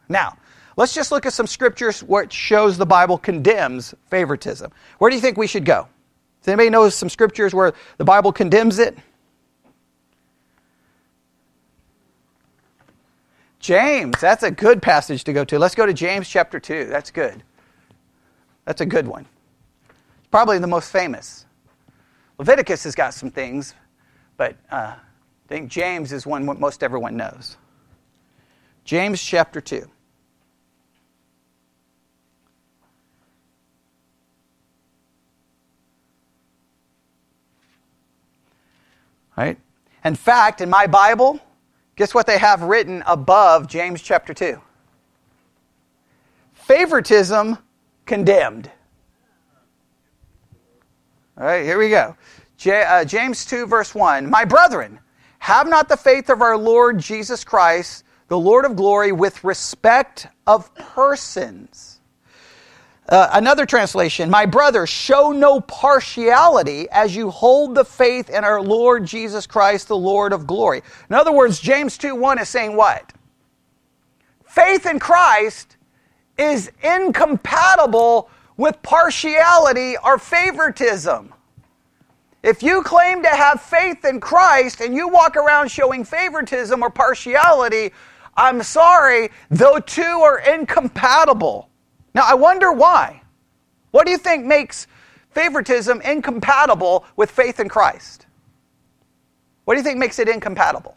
[0.08, 0.36] Now,
[0.76, 4.72] let's just look at some scriptures which shows the Bible condemns favoritism.
[4.98, 5.86] Where do you think we should go?
[6.40, 8.98] Does anybody know some scriptures where the Bible condemns it?
[13.60, 15.60] James, that's a good passage to go to.
[15.60, 16.86] Let's go to James chapter 2.
[16.86, 17.44] That's good.
[18.64, 19.28] That's a good one.
[20.32, 21.46] Probably the most famous.
[22.38, 23.74] Leviticus has got some things,
[24.36, 24.98] but uh, I
[25.46, 27.56] think James is one what most everyone knows.
[28.84, 29.88] James chapter 2.
[39.36, 39.56] Right?
[40.04, 41.40] In fact, in my Bible,
[41.96, 44.60] Guess what they have written above James chapter 2?
[46.54, 47.58] Favoritism
[48.06, 48.70] condemned.
[51.38, 52.16] All right, here we go.
[52.56, 54.28] J- uh, James 2, verse 1.
[54.28, 54.98] My brethren,
[55.38, 60.28] have not the faith of our Lord Jesus Christ, the Lord of glory, with respect
[60.46, 61.92] of persons
[63.08, 68.62] uh, another translation, my brother, show no partiality as you hold the faith in our
[68.62, 70.82] Lord Jesus Christ, the Lord of glory.
[71.10, 73.12] In other words, James 2 1 is saying what?
[74.46, 75.76] Faith in Christ
[76.38, 81.32] is incompatible with partiality or favoritism.
[82.42, 86.90] If you claim to have faith in Christ and you walk around showing favoritism or
[86.90, 87.92] partiality,
[88.36, 91.68] I'm sorry, the two are incompatible.
[92.14, 93.22] Now, I wonder why.
[93.92, 94.86] What do you think makes
[95.30, 98.26] favoritism incompatible with faith in Christ?
[99.64, 100.96] What do you think makes it incompatible?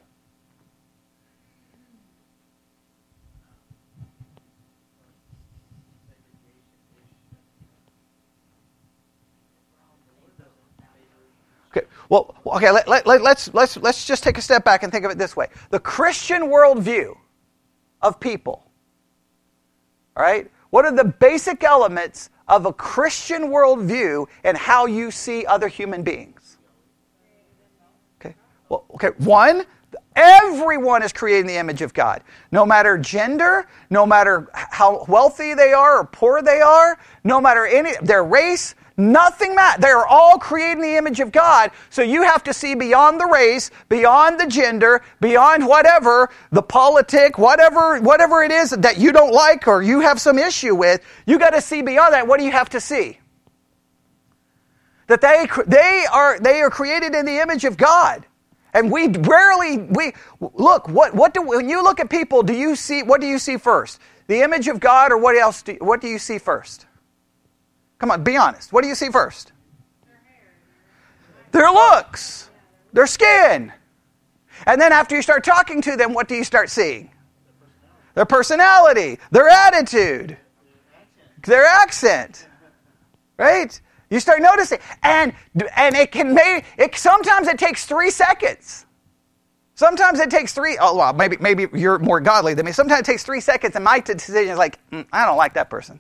[11.76, 14.92] Okay, well, okay, let, let, let, let's, let's, let's just take a step back and
[14.92, 15.48] think of it this way.
[15.70, 17.16] The Christian worldview
[18.02, 18.70] of people,
[20.16, 25.46] all right, what are the basic elements of a Christian worldview and how you see
[25.46, 26.58] other human beings?
[28.20, 28.36] Okay.
[28.70, 29.12] Well, okay.
[29.18, 29.66] One,
[30.16, 32.24] everyone is created in the image of God.
[32.52, 37.66] No matter gender, no matter how wealthy they are or poor they are, no matter
[37.66, 39.82] any their race, Nothing matters.
[39.82, 41.72] They are all created in the image of God.
[41.90, 47.38] So you have to see beyond the race, beyond the gender, beyond whatever, the politic,
[47.38, 51.02] whatever, whatever it is that you don't like or you have some issue with.
[51.26, 52.26] You got to see beyond that.
[52.26, 53.20] What do you have to see?
[55.08, 58.26] That they, they are, they are created in the image of God.
[58.74, 62.76] And we rarely, we, look, what, what do, when you look at people, do you
[62.76, 64.00] see, what do you see first?
[64.28, 66.86] The image of God or what else, do, what do you see first?
[68.06, 68.72] Come on, be honest.
[68.72, 69.52] What do you see first?
[71.52, 72.52] Their looks,
[72.94, 73.74] their skin.
[74.68, 77.10] And then after you start talking to them, what do you start seeing?
[78.14, 80.38] Their personality, their attitude,
[81.48, 82.48] their accent.
[83.38, 83.82] Right?
[84.12, 84.78] You start noticing.
[85.02, 85.34] And
[85.76, 88.86] and it can make it sometimes it takes three seconds.
[89.74, 90.78] Sometimes it takes three.
[90.80, 92.72] Oh well, maybe maybe you're more godly than me.
[92.72, 95.72] Sometimes it takes three seconds, and my decision is like, mm, I don't like that
[95.72, 96.00] person.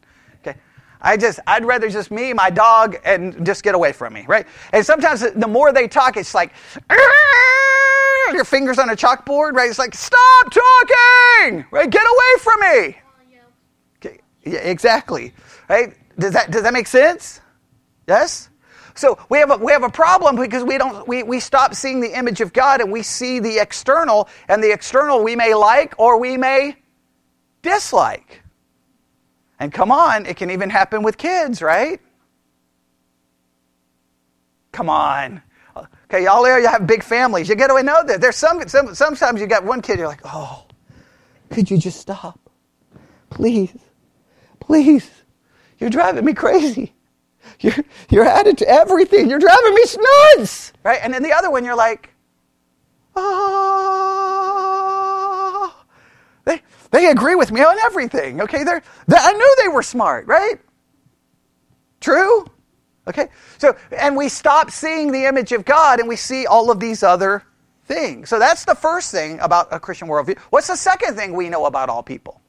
[1.02, 4.48] I just, I'd rather just me, my dog, and just get away from me, right?
[4.72, 6.54] And sometimes the more they talk, it's like,
[8.34, 9.70] your fingers on a chalkboard, right?
[9.70, 11.90] It's like, stop talking, right?
[11.90, 12.98] Get away from me.
[13.98, 14.20] Okay.
[14.44, 15.34] Yeah, exactly,
[15.70, 15.96] right?
[16.18, 17.42] Does that, does that make sense?
[18.08, 18.50] Yes?
[18.96, 22.00] So we have a, we have a problem because we don't we, we stop seeing
[22.00, 25.94] the image of God and we see the external and the external we may like
[25.98, 26.78] or we may
[27.62, 28.42] dislike.
[29.60, 32.00] And come on, it can even happen with kids, right?
[34.72, 35.42] Come on.
[36.06, 37.50] Okay, y'all there, you have big families.
[37.50, 38.22] You get to know that.
[38.22, 40.66] There's some, some, sometimes you got one kid, you're like, oh,
[41.50, 42.40] could you just stop?
[43.30, 43.76] Please,
[44.60, 45.10] please.
[45.80, 46.94] You're driving me crazy.
[47.60, 47.76] You're,
[48.10, 49.30] you're added to everything.
[49.30, 49.84] You're driving me
[50.38, 50.74] nuts.
[50.84, 51.00] Right?
[51.02, 52.10] And then the other one, you're like,
[53.16, 54.25] oh.
[56.46, 58.42] They, they agree with me on everything.
[58.42, 60.60] Okay, they're, they, I knew they were smart, right?
[62.00, 62.46] True?
[63.08, 63.28] Okay?
[63.58, 67.04] So, and we stop seeing the image of God and we see all of these
[67.04, 67.44] other
[67.86, 68.30] things.
[68.30, 70.40] So that's the first thing about a Christian worldview.
[70.50, 72.42] What's the second thing we know about all people?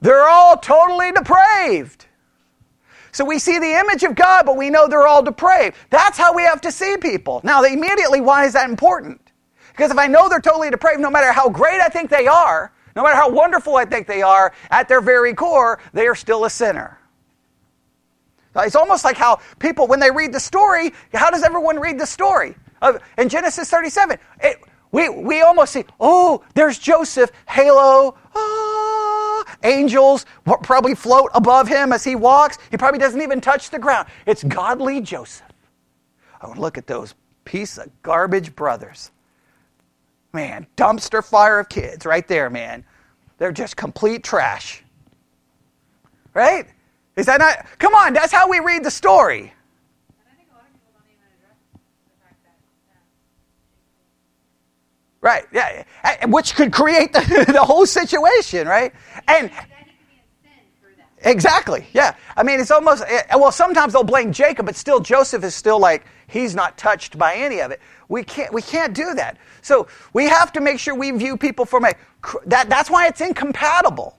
[0.00, 2.06] They're all totally depraved.
[3.12, 5.74] So we see the image of God, but we know they're all depraved.
[5.88, 7.40] That's how we have to see people.
[7.44, 9.25] Now, immediately, why is that important?
[9.76, 12.72] Because if I know they're totally depraved, no matter how great I think they are,
[12.94, 16.46] no matter how wonderful I think they are, at their very core, they are still
[16.46, 16.98] a sinner.
[18.56, 22.06] It's almost like how people, when they read the story, how does everyone read the
[22.06, 22.54] story?
[23.18, 24.58] in Genesis 37, it,
[24.92, 30.24] we, we almost see, oh, there's Joseph, halo, ah, angels
[30.62, 32.56] probably float above him as he walks.
[32.70, 34.08] He probably doesn't even touch the ground.
[34.24, 35.46] It's godly Joseph.
[36.40, 39.10] Oh, look at those piece of garbage brothers.
[40.36, 42.84] Man, dumpster fire of kids right there, man.
[43.38, 44.84] They're just complete trash.
[46.34, 46.66] Right?
[47.16, 47.64] Is that not?
[47.78, 49.54] Come on, that's how we read the story.
[55.22, 55.84] Right, yeah,
[56.26, 58.92] which could create the, the whole situation, right?
[59.26, 59.50] And
[61.26, 62.16] exactly, yeah.
[62.36, 63.52] I mean, it's almost eh, well.
[63.52, 67.60] Sometimes they'll blame Jacob, but still, Joseph is still like he's not touched by any
[67.60, 67.80] of it.
[68.08, 69.38] We can't, we can't do that.
[69.62, 71.94] So we have to make sure we view people from a
[72.46, 72.70] that.
[72.70, 74.16] That's why it's incompatible.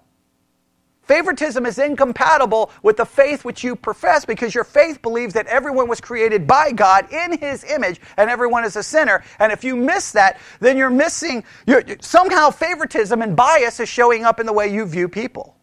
[1.08, 5.90] Favoritism is incompatible with the faith which you profess because your faith believes that everyone
[5.90, 9.24] was created by God in his image and everyone is a sinner.
[9.40, 14.26] And if you miss that, then you're missing, you're, somehow favoritism and bias is showing
[14.26, 15.57] up in the way you view people.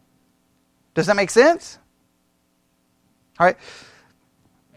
[0.95, 1.77] Does that make sense?
[3.39, 3.57] All right.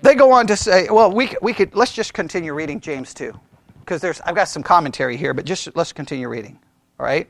[0.02, 3.33] They go on to say, well, we, we could, let's just continue reading James 2
[3.81, 6.59] because there's, I've got some commentary here, but just let's continue reading.
[7.00, 7.28] All right.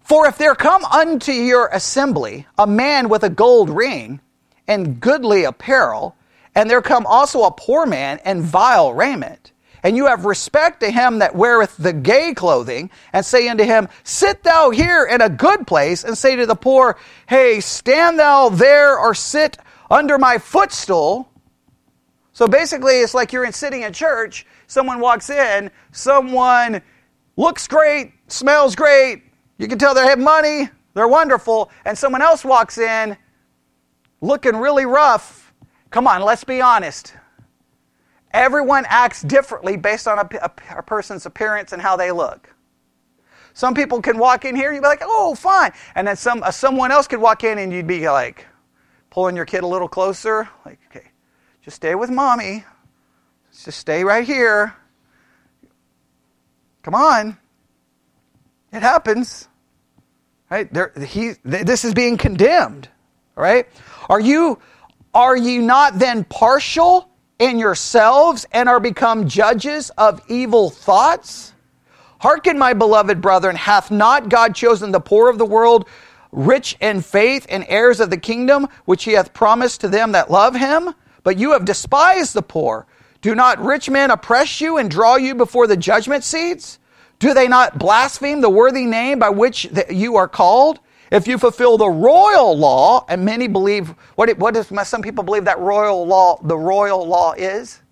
[0.00, 4.20] For if there come unto your assembly a man with a gold ring
[4.66, 6.16] and goodly apparel,
[6.54, 9.51] and there come also a poor man and vile raiment,
[9.82, 13.88] and you have respect to him that weareth the gay clothing, and say unto him,
[14.04, 18.48] Sit thou here in a good place, and say to the poor, Hey, stand thou
[18.48, 19.58] there or sit
[19.90, 21.28] under my footstool.
[22.32, 26.80] So basically, it's like you're in sitting in church, someone walks in, someone
[27.36, 29.22] looks great, smells great,
[29.58, 33.16] you can tell they have money, they're wonderful, and someone else walks in
[34.20, 35.52] looking really rough.
[35.90, 37.14] Come on, let's be honest.
[38.32, 42.52] Everyone acts differently based on a, a, a person's appearance and how they look.
[43.54, 45.72] Some people can walk in here, you'd be like, oh, fine.
[45.94, 48.46] And then some, uh, someone else could walk in and you'd be like,
[49.10, 50.48] pulling your kid a little closer.
[50.64, 51.08] Like, okay,
[51.62, 52.64] just stay with mommy.
[53.52, 54.74] Just stay right here.
[56.82, 57.36] Come on.
[58.72, 59.48] It happens.
[60.50, 60.72] Right?
[60.72, 62.88] There, he, this is being condemned.
[63.36, 63.68] Right?
[64.08, 64.58] Are you,
[65.12, 67.10] are you not then partial
[67.42, 71.52] in yourselves and are become judges of evil thoughts?
[72.20, 75.88] Hearken, my beloved brethren, hath not God chosen the poor of the world,
[76.30, 80.30] rich in faith, and heirs of the kingdom, which he hath promised to them that
[80.30, 80.94] love him?
[81.24, 82.86] But you have despised the poor.
[83.22, 86.78] Do not rich men oppress you and draw you before the judgment seats?
[87.18, 90.78] Do they not blaspheme the worthy name by which you are called?
[91.12, 95.44] If you fulfill the royal law, and many believe, what, what does some people believe
[95.44, 97.82] that royal law, the royal law is?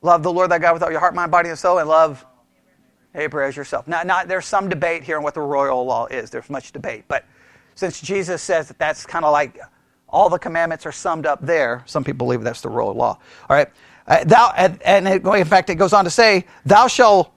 [0.00, 2.24] Love the Lord thy God with all your heart, mind, body, and soul, and love
[3.14, 3.86] neighbor as yourself.
[3.86, 6.30] Now, not, there's some debate here on what the royal law is.
[6.30, 7.04] There's much debate.
[7.08, 7.26] But
[7.74, 9.60] since Jesus says that that's kind of like
[10.08, 11.82] all the commandments are summed up there.
[11.86, 13.18] Some people believe that's the royal law.
[13.50, 13.68] All right.
[14.08, 17.32] Uh, thou, and, and it, in fact, it goes on to say, Thou shalt.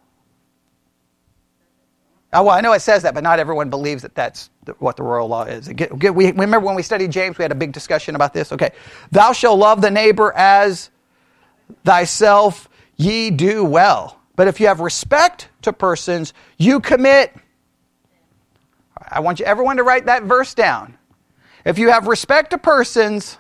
[2.34, 4.96] Oh, well, I know it says that, but not everyone believes that that's the, what
[4.96, 5.68] the royal law is.
[5.68, 8.54] Get, get, we, remember when we studied James, we had a big discussion about this?
[8.54, 8.72] Okay.
[9.12, 10.92] Thou shalt love the neighbor as
[11.84, 14.18] thyself, ye do well.
[14.38, 17.36] But if you have respect to persons, you commit.
[19.10, 20.98] I want you, everyone to write that verse down.
[21.66, 23.38] If you have respect to persons,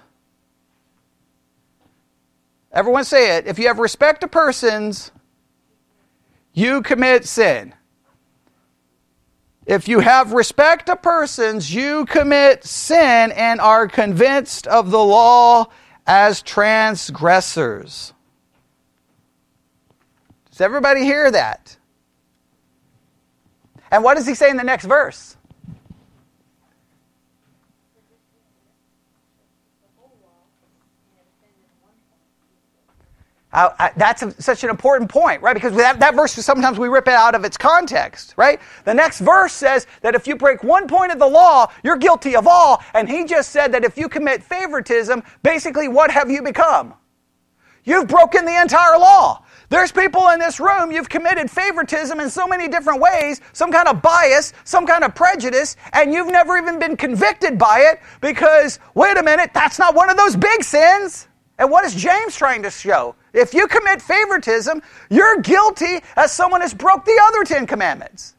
[2.72, 3.48] everyone say it.
[3.48, 5.12] If you have respect to persons,
[6.54, 7.74] you commit sin.
[9.66, 15.68] If you have respect to persons, you commit sin and are convinced of the law
[16.08, 18.14] as transgressors.
[20.50, 21.78] Does everybody hear that?
[23.92, 25.38] And what does he say in the next verse?
[33.54, 35.54] Uh, I, that's a, such an important point, right?
[35.54, 38.62] Because that, that verse, sometimes we rip it out of its context, right?
[38.86, 42.36] The next verse says that if you break one point of the law, you're guilty
[42.36, 42.82] of all.
[42.94, 46.94] And he just said that if you commit favoritism, basically, what have you become?
[47.84, 49.44] You've broken the entire law.
[49.70, 53.88] There's people in this room, you've committed favoritism in so many different ways, some kind
[53.88, 58.80] of bias, some kind of prejudice, and you've never even been convicted by it because,
[58.96, 61.28] wait a minute, that's not one of those big sins.
[61.62, 63.14] And what is James trying to show?
[63.34, 64.82] If you commit favoritism,
[65.12, 68.34] you're guilty as someone has broke the other 10 commandments.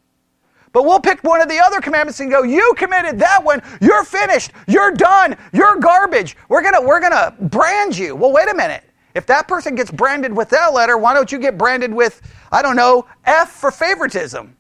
[0.73, 4.03] But we'll pick one of the other commandments and go, you committed that one, you're
[4.03, 6.37] finished, you're done, you're garbage.
[6.49, 8.17] We're gonna, we're gonna brand you.
[8.17, 8.83] Well, wait a minute.
[9.15, 12.21] If that person gets branded with that letter, why don't you get branded with,
[12.51, 14.57] I don't know, F for favoritism?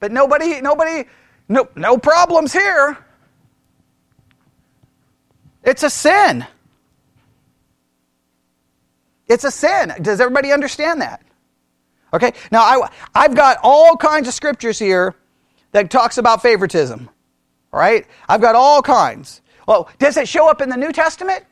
[0.00, 1.04] But nobody, nobody,
[1.48, 2.98] no, no problems here.
[5.62, 6.44] It's a sin.
[9.28, 9.92] It's a sin.
[10.00, 11.22] Does everybody understand that?
[12.12, 12.32] Okay.
[12.50, 15.14] Now I, I've got all kinds of scriptures here
[15.72, 17.08] that talks about favoritism.
[17.72, 18.06] All right.
[18.28, 19.42] I've got all kinds.
[19.66, 21.44] Well, does it show up in the New Testament?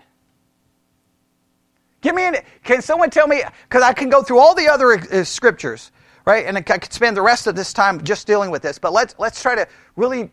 [2.01, 2.37] Give me an.
[2.65, 3.43] Can someone tell me?
[3.69, 5.93] Because I can go through all the other uh, scriptures,
[6.25, 6.47] right?
[6.47, 8.79] And I could spend the rest of this time just dealing with this.
[8.79, 10.31] But let's let's try to really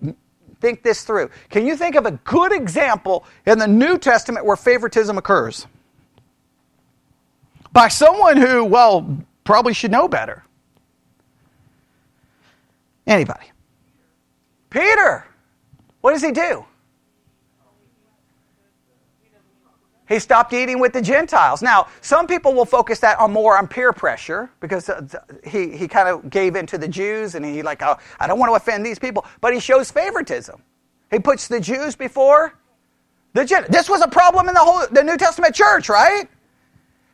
[0.61, 1.29] think this through.
[1.49, 5.67] Can you think of a good example in the New Testament where favoritism occurs?
[7.73, 10.43] By someone who, well, probably should know better.
[13.05, 13.51] Anybody?
[14.69, 15.25] Peter.
[16.01, 16.65] What does he do?
[20.07, 21.61] He stopped eating with the Gentiles.
[21.61, 25.01] Now, some people will focus that on more on peer pressure because uh,
[25.43, 28.37] he, he kind of gave in to the Jews and he like, oh, I don't
[28.37, 29.25] want to offend these people.
[29.41, 30.61] But he shows favoritism.
[31.09, 32.53] He puts the Jews before
[33.33, 33.71] the Gentiles.
[33.71, 36.27] This was a problem in the whole the New Testament church, right?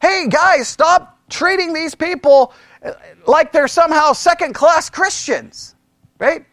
[0.01, 2.93] Hey, guys, stop treating these people uh,
[3.27, 5.75] like they're somehow second class Christians,
[6.17, 6.45] right?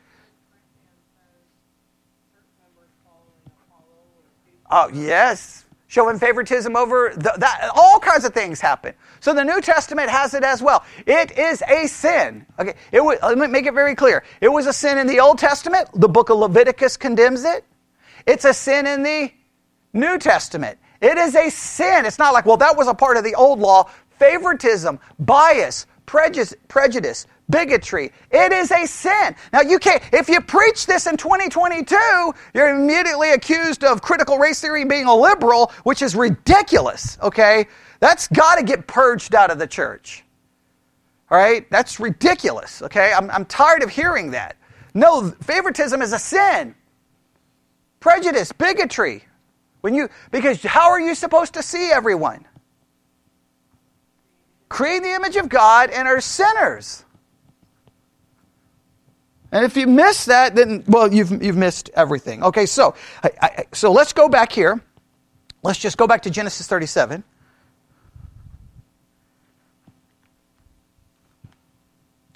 [4.70, 5.64] Oh, yes.
[5.86, 8.92] Showing favoritism over the, that, all kinds of things happen.
[9.20, 10.84] So the New Testament has it as well.
[11.06, 12.44] It is a sin.
[12.58, 14.24] Okay, it was, let me make it very clear.
[14.40, 15.88] It was a sin in the Old Testament.
[15.94, 17.64] The book of Leviticus condemns it.
[18.26, 19.30] It's a sin in the
[19.92, 20.78] New Testament.
[21.00, 22.06] It is a sin.
[22.06, 23.90] It's not like, well, that was a part of the old law.
[24.18, 28.12] Favoritism, bias, prejudice, prejudice bigotry.
[28.30, 29.34] It is a sin.
[29.52, 34.60] Now you can't, if you preach this in 2022, you're immediately accused of critical race
[34.60, 37.66] theory being a liberal, which is ridiculous, okay?
[38.00, 40.24] That's got to get purged out of the church.
[41.30, 41.68] All right?
[41.70, 43.12] That's ridiculous, okay?
[43.16, 44.56] I'm, I'm tired of hearing that.
[44.94, 46.74] No, favoritism is a sin.
[48.00, 49.24] Prejudice, bigotry,
[49.86, 52.44] when you, because how are you supposed to see everyone?
[54.68, 57.04] Create the image of God and are sinners.
[59.52, 62.42] And if you miss that, then well, you've you've missed everything.
[62.42, 64.82] Okay, so I, I, so let's go back here.
[65.62, 67.22] Let's just go back to Genesis 37.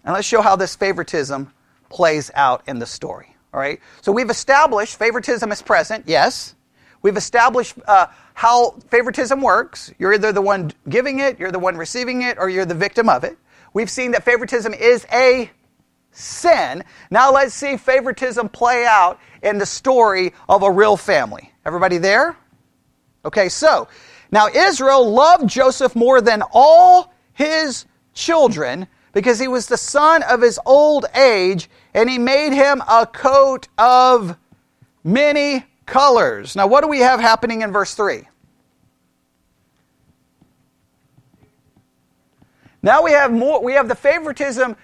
[0.05, 1.53] And let's show how this favoritism
[1.89, 3.35] plays out in the story.
[3.53, 3.81] All right.
[4.03, 6.05] So we've established favoritism is present.
[6.07, 6.55] Yes.
[7.03, 9.93] We've established uh, how favoritism works.
[9.99, 13.09] You're either the one giving it, you're the one receiving it, or you're the victim
[13.09, 13.39] of it.
[13.73, 15.51] We've seen that favoritism is a
[16.13, 16.85] sin.
[17.11, 21.53] Now let's see favoritism play out in the story of a real family.
[21.65, 22.37] Everybody there?
[23.25, 23.89] Okay, so
[24.31, 30.41] now Israel loved Joseph more than all his children because he was the son of
[30.41, 34.37] his old age, and he made him a coat of
[35.03, 36.57] many colors.
[36.57, 38.27] Now, what do we have happening in verse 3?
[42.83, 44.77] Now we have more, we have the favoritism,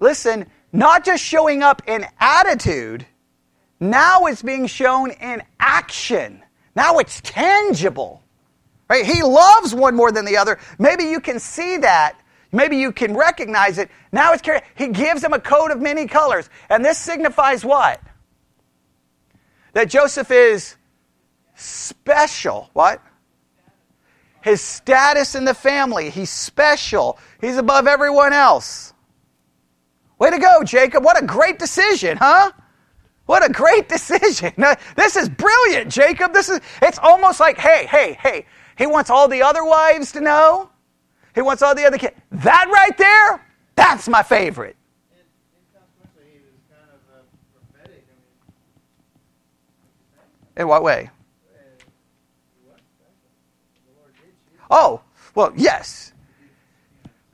[0.00, 3.06] listen, not just showing up in attitude,
[3.78, 6.42] now it's being shown in action.
[6.74, 8.22] Now it's tangible.
[8.88, 9.04] Right?
[9.04, 10.58] He loves one more than the other.
[10.78, 12.18] Maybe you can see that.
[12.52, 13.90] Maybe you can recognize it.
[14.12, 14.42] Now it's
[14.76, 16.48] he gives him a coat of many colors.
[16.70, 18.00] And this signifies what?
[19.76, 20.74] That Joseph is
[21.54, 22.70] special.
[22.72, 23.02] What?
[24.40, 26.08] His status in the family.
[26.08, 27.18] He's special.
[27.42, 28.94] He's above everyone else.
[30.18, 31.04] Way to go, Jacob.
[31.04, 32.52] What a great decision, huh?
[33.26, 34.54] What a great decision.
[34.96, 36.32] This is brilliant, Jacob.
[36.32, 38.46] This is it's almost like, hey, hey, hey.
[38.78, 40.70] He wants all the other wives to know.
[41.34, 42.16] He wants all the other kids.
[42.30, 44.76] That right there, that's my favorite.
[50.56, 51.10] In what way?
[54.70, 55.02] Oh,
[55.34, 56.12] well, yes.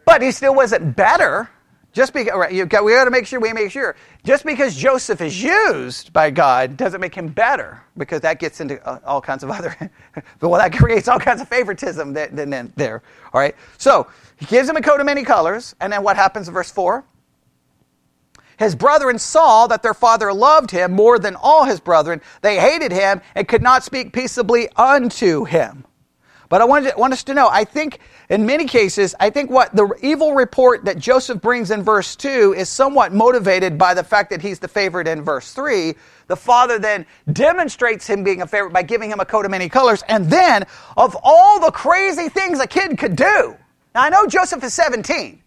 [0.05, 1.49] But he still wasn't better.
[1.93, 3.97] Just because right, you got, we got to make sure we make sure.
[4.25, 8.83] Just because Joseph is used by God doesn't make him better, because that gets into
[8.87, 9.77] uh, all kinds of other.
[10.41, 13.03] well, that creates all kinds of favoritism that, that, there.
[13.33, 13.55] All right.
[13.77, 14.07] So
[14.37, 17.05] he gives him a coat of many colors, and then what happens in verse four?
[18.59, 22.21] His brethren saw that their father loved him more than all his brethren.
[22.41, 25.85] They hated him and could not speak peaceably unto him.
[26.53, 27.99] But I want, want us to know, I think
[28.29, 32.55] in many cases, I think what the evil report that Joseph brings in verse 2
[32.55, 35.95] is somewhat motivated by the fact that he's the favorite in verse 3.
[36.27, 39.71] The father then demonstrates him being a favorite by giving him a coat of many
[39.71, 40.03] colors.
[40.09, 43.57] And then, of all the crazy things a kid could do,
[43.95, 45.42] now I know Joseph is 17,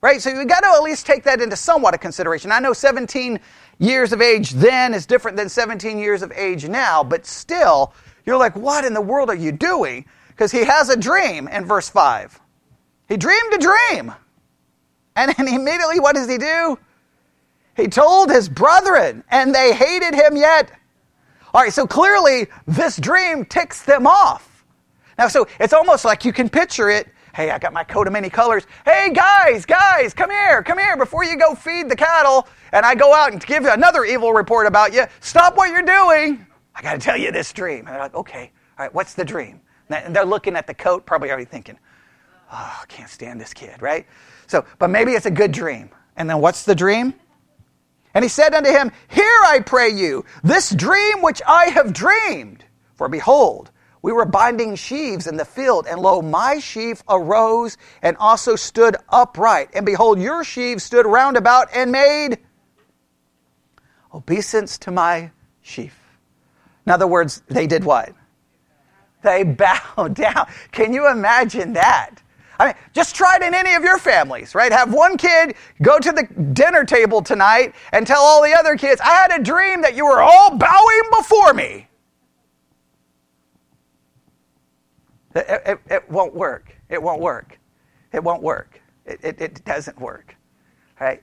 [0.00, 0.20] right?
[0.20, 2.52] So you got to at least take that into somewhat of consideration.
[2.52, 3.40] I know 17
[3.78, 7.92] years of age then is different than 17 years of age now, but still,
[8.24, 10.04] you're like, what in the world are you doing?
[10.28, 12.40] Because he has a dream in verse 5.
[13.08, 14.14] He dreamed a dream.
[15.16, 16.78] And then immediately, what does he do?
[17.76, 20.70] He told his brethren, and they hated him yet.
[21.52, 24.64] All right, so clearly this dream ticks them off.
[25.18, 27.08] Now, so it's almost like you can picture it.
[27.34, 28.66] Hey, I got my coat of many colors.
[28.84, 32.94] Hey, guys, guys, come here, come here before you go feed the cattle and I
[32.94, 35.04] go out and give another evil report about you.
[35.20, 36.46] Stop what you're doing.
[36.74, 37.80] I got to tell you this dream.
[37.80, 39.60] And they're like, okay, all right, what's the dream?
[39.88, 41.78] And they're looking at the coat, probably already thinking,
[42.52, 44.06] oh, I can't stand this kid, right?
[44.46, 45.90] So, but maybe it's a good dream.
[46.16, 47.14] And then what's the dream?
[48.14, 52.64] And he said unto him, Hear, I pray you, this dream which I have dreamed.
[52.94, 53.69] For behold,
[54.02, 58.96] we were binding sheaves in the field, and lo, my sheaf arose and also stood
[59.10, 59.70] upright.
[59.74, 62.38] And behold, your sheaves stood round about and made
[64.12, 65.30] obeisance to my
[65.60, 65.96] sheaf.
[66.86, 68.14] In other words, they did what?
[69.22, 69.42] They
[69.96, 70.48] bowed down.
[70.72, 72.22] Can you imagine that?
[72.58, 74.70] I mean, just try it in any of your families, right?
[74.70, 79.00] Have one kid go to the dinner table tonight and tell all the other kids,
[79.00, 81.88] I had a dream that you were all bowing before me.
[85.34, 86.74] It, it, it won't work.
[86.88, 87.58] It won't work.
[88.12, 88.80] It won't work.
[89.06, 90.36] It, it, it doesn't work.
[91.00, 91.22] Right?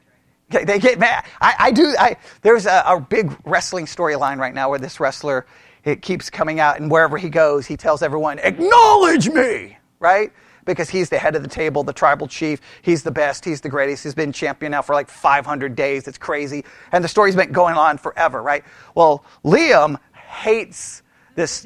[0.50, 1.26] They get mad.
[1.42, 1.94] I, I do.
[2.00, 5.46] I, there's a, a big wrestling storyline right now where this wrestler
[5.88, 9.78] it keeps coming out, and wherever he goes, he tells everyone, Acknowledge me!
[10.00, 10.32] Right?
[10.66, 12.60] Because he's the head of the table, the tribal chief.
[12.82, 13.46] He's the best.
[13.46, 14.04] He's the greatest.
[14.04, 16.08] He's been champion now for like 500 days.
[16.08, 16.66] It's crazy.
[16.92, 18.66] And the story's been going on forever, right?
[18.96, 21.04] Well, Liam hates
[21.36, 21.66] this.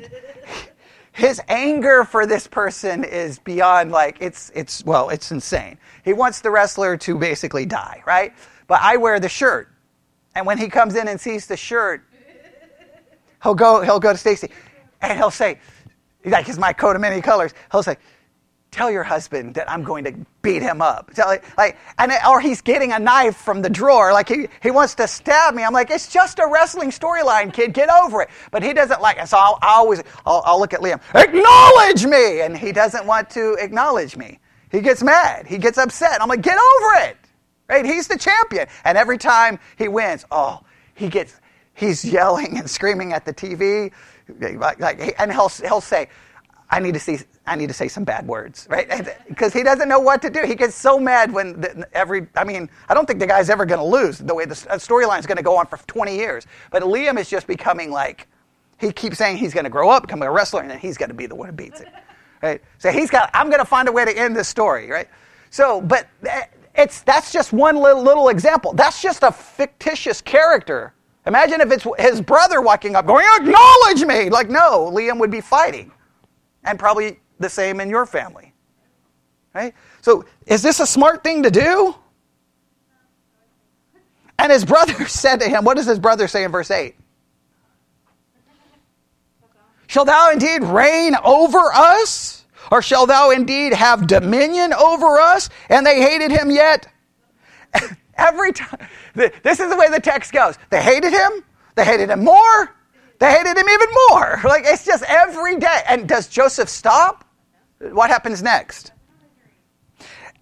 [1.13, 5.77] His anger for this person is beyond like, it's, it's, well, it's insane.
[6.05, 8.33] He wants the wrestler to basically die, right?
[8.67, 9.69] But I wear the shirt.
[10.35, 12.03] And when he comes in and sees the shirt,
[13.43, 14.49] he'll go, he'll go to Stacy
[15.01, 15.59] and he'll say,
[16.23, 17.53] like, it's my coat of many colors.
[17.71, 17.97] He'll say,
[18.71, 21.13] tell your husband that I'm going to beat him up.
[21.13, 24.95] Tell, like, and, or he's getting a knife from the drawer, like he, he wants
[24.95, 25.63] to stab me.
[25.63, 27.73] I'm like, it's just a wrestling storyline, kid.
[27.73, 28.29] Get over it.
[28.49, 29.27] But he doesn't like it.
[29.27, 32.41] So I'll, I'll always, I'll, I'll look at Liam, acknowledge me.
[32.41, 34.39] And he doesn't want to acknowledge me.
[34.71, 35.47] He gets mad.
[35.47, 36.21] He gets upset.
[36.21, 37.17] I'm like, get over it.
[37.67, 37.85] Right?
[37.85, 38.67] He's the champion.
[38.85, 40.61] And every time he wins, oh,
[40.95, 41.41] he gets
[41.73, 43.91] he's yelling and screaming at the TV,
[44.39, 46.07] like, like, and he'll, he'll say,
[46.71, 48.89] I need to see, I need to say some bad words, right?
[49.27, 50.43] Because he doesn't know what to do.
[50.45, 53.65] He gets so mad when the, every, I mean, I don't think the guy's ever
[53.65, 56.47] going to lose the way the storyline is going to go on for 20 years.
[56.71, 58.27] But Liam is just becoming like,
[58.79, 61.09] he keeps saying he's going to grow up, become a wrestler, and then he's going
[61.09, 61.89] to be the one who beats it,
[62.41, 62.61] right?
[62.77, 65.09] So he's got, I'm going to find a way to end this story, right?
[65.49, 66.45] So, but eh,
[66.75, 68.73] it's, that's just one little, little example.
[68.73, 70.93] That's just a fictitious character
[71.27, 74.29] Imagine if it's his brother walking up going, Acknowledge me!
[74.29, 75.91] Like, no, Liam would be fighting.
[76.63, 78.53] And probably the same in your family.
[79.53, 79.73] Right?
[80.01, 81.95] So, is this a smart thing to do?
[84.39, 86.95] And his brother said to him, What does his brother say in verse 8?
[89.87, 92.45] Shall thou indeed reign over us?
[92.71, 95.49] Or shall thou indeed have dominion over us?
[95.67, 96.87] And they hated him yet.
[98.17, 98.79] Every time.
[99.13, 100.57] This is the way the text goes.
[100.69, 101.43] They hated him.
[101.75, 102.73] They hated him more.
[103.21, 104.41] They hated him even more.
[104.51, 105.81] Like it's just every day.
[105.87, 107.23] And does Joseph stop?
[107.79, 108.91] What happens next?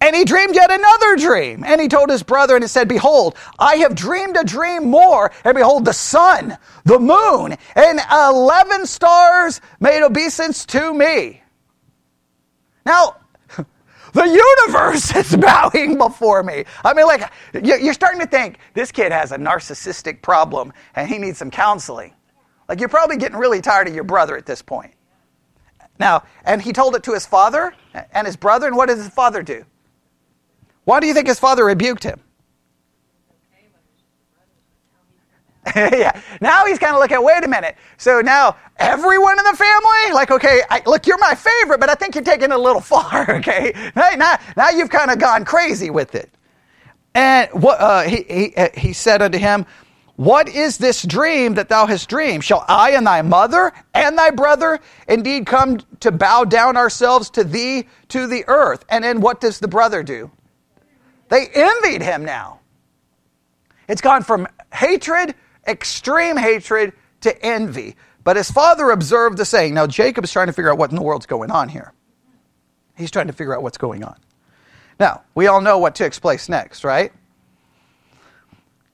[0.00, 1.62] And he dreamed yet another dream.
[1.62, 5.30] And he told his brother and he said, Behold, I have dreamed a dream more.
[5.44, 11.42] And behold, the sun, the moon, and 11 stars made obeisance to me.
[12.86, 13.16] Now,
[14.14, 14.24] the
[14.66, 16.64] universe is bowing before me.
[16.82, 21.18] I mean, like, you're starting to think this kid has a narcissistic problem and he
[21.18, 22.14] needs some counseling.
[22.70, 24.94] Like, you're probably getting really tired of your brother at this point.
[25.98, 27.74] Now, and he told it to his father
[28.12, 29.64] and his brother, and what did his father do?
[30.84, 32.20] Why do you think his father rebuked him?
[35.74, 36.20] yeah.
[36.40, 37.74] Now he's kind of looking, wait a minute.
[37.96, 41.94] So now everyone in the family, like, okay, I, look, you're my favorite, but I
[41.94, 43.72] think you're taking it a little far, okay?
[43.96, 46.30] Now, now, now you've kind of gone crazy with it.
[47.16, 49.66] And what, uh, he, he, uh, he said unto him,
[50.20, 52.44] What is this dream that thou hast dreamed?
[52.44, 57.42] Shall I and thy mother and thy brother indeed come to bow down ourselves to
[57.42, 58.84] thee to the earth?
[58.90, 60.30] And then what does the brother do?
[61.30, 62.60] They envied him now.
[63.88, 65.34] It's gone from hatred
[65.66, 66.92] extreme hatred
[67.22, 67.96] to envy.
[68.22, 69.72] But his father observed the saying.
[69.72, 71.94] Now, Jacob is trying to figure out what in the world's going on here.
[72.94, 74.16] He's trying to figure out what's going on.
[74.98, 77.10] Now, we all know what takes place next, right?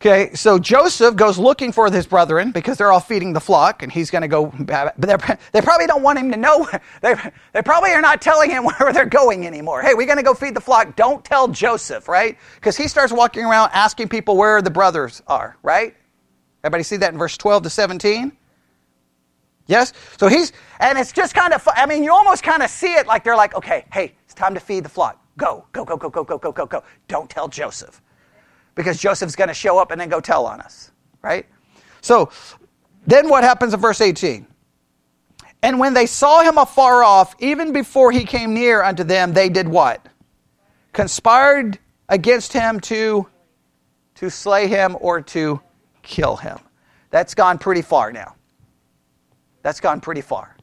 [0.07, 3.91] Okay, so Joseph goes looking for his brethren because they're all feeding the flock, and
[3.91, 4.47] he's going to go.
[4.57, 6.69] But they probably don't want him to know.
[7.03, 7.15] They,
[7.53, 9.83] they probably are not telling him where they're going anymore.
[9.83, 10.95] Hey, we're going to go feed the flock.
[10.95, 12.39] Don't tell Joseph, right?
[12.55, 15.97] Because he starts walking around asking people where the brothers are, right?
[16.63, 18.31] Everybody see that in verse 12 to 17?
[19.67, 19.93] Yes?
[20.19, 23.09] So he's, and it's just kind of, I mean, you almost kind of see it
[23.09, 25.21] like they're like, okay, hey, it's time to feed the flock.
[25.37, 26.85] Go, go, go, go, go, go, go, go, go.
[27.09, 28.01] Don't tell Joseph.
[28.77, 31.47] Because Joseph's going to show up and then go tell on us, right?
[32.03, 32.31] So
[33.07, 34.47] then what happens in verse 18?
[35.63, 39.49] And when they saw him afar off, even before he came near unto them, they
[39.49, 40.07] did what?
[40.93, 43.27] Conspired against him to,
[44.17, 45.61] to slay him or to
[46.03, 46.59] kill him.
[47.11, 48.37] That's gone pretty far now.
[49.63, 50.57] That's gone pretty far.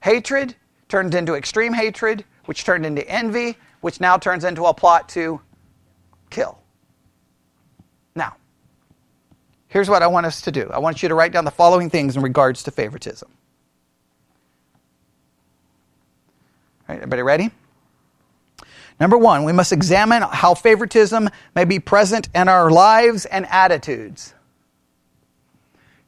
[0.00, 0.56] Hatred
[0.88, 5.40] turned into extreme hatred, which turned into envy, which now turns into a plot to
[6.30, 6.61] kill.
[8.14, 8.36] Now,
[9.68, 11.90] here's what I want us to do I want you to write down the following
[11.90, 13.28] things in regards to favoritism.
[16.88, 17.50] All right, everybody ready?
[19.00, 24.34] Number one, we must examine how favoritism may be present in our lives and attitudes.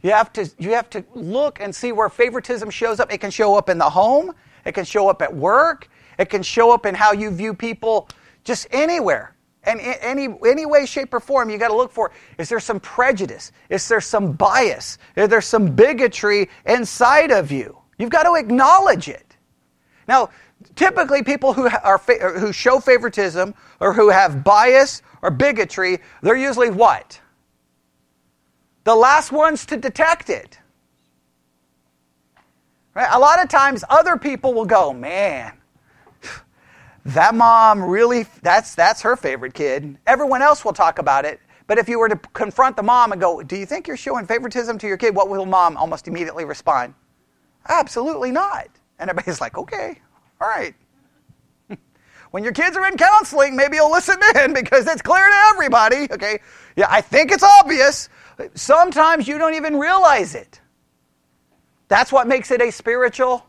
[0.02, 3.12] You have to, you have to look and see where favoritism shows up.
[3.12, 4.34] It can show up in the home,
[4.64, 5.88] it can show up at work,
[6.18, 8.08] it can show up in how you view people
[8.44, 9.33] just anywhere.
[9.66, 12.60] And in any, any way, shape, or form, you got to look for is there
[12.60, 13.52] some prejudice?
[13.68, 14.98] Is there some bias?
[15.16, 17.78] Is there some bigotry inside of you?
[17.98, 19.36] You've got to acknowledge it.
[20.06, 20.30] Now,
[20.74, 26.70] typically, people who, are, who show favoritism or who have bias or bigotry, they're usually
[26.70, 27.20] what?
[28.84, 30.58] the last ones to detect it.
[32.94, 33.08] Right?
[33.10, 35.52] A lot of times other people will go, man,
[37.06, 39.98] that mom really, that's, that's her favorite kid.
[40.06, 41.40] Everyone else will talk about it.
[41.66, 44.26] But if you were to confront the mom and go, do you think you're showing
[44.26, 45.14] favoritism to your kid?
[45.14, 46.94] What will mom almost immediately respond?
[47.68, 48.68] Absolutely not.
[48.98, 50.00] And everybody's like, okay,
[50.40, 50.74] all right.
[52.30, 56.06] when your kids are in counseling, maybe you'll listen in because it's clear to everybody.
[56.10, 56.40] Okay,
[56.76, 58.10] yeah, I think it's obvious,
[58.54, 60.60] Sometimes you don't even realize it.
[61.88, 63.46] That's what makes it a spiritual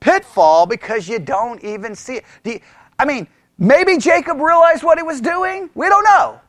[0.00, 2.24] pitfall because you don't even see it.
[2.44, 2.60] You,
[2.98, 3.26] I mean,
[3.58, 5.70] maybe Jacob realized what he was doing.
[5.74, 6.40] We don't know.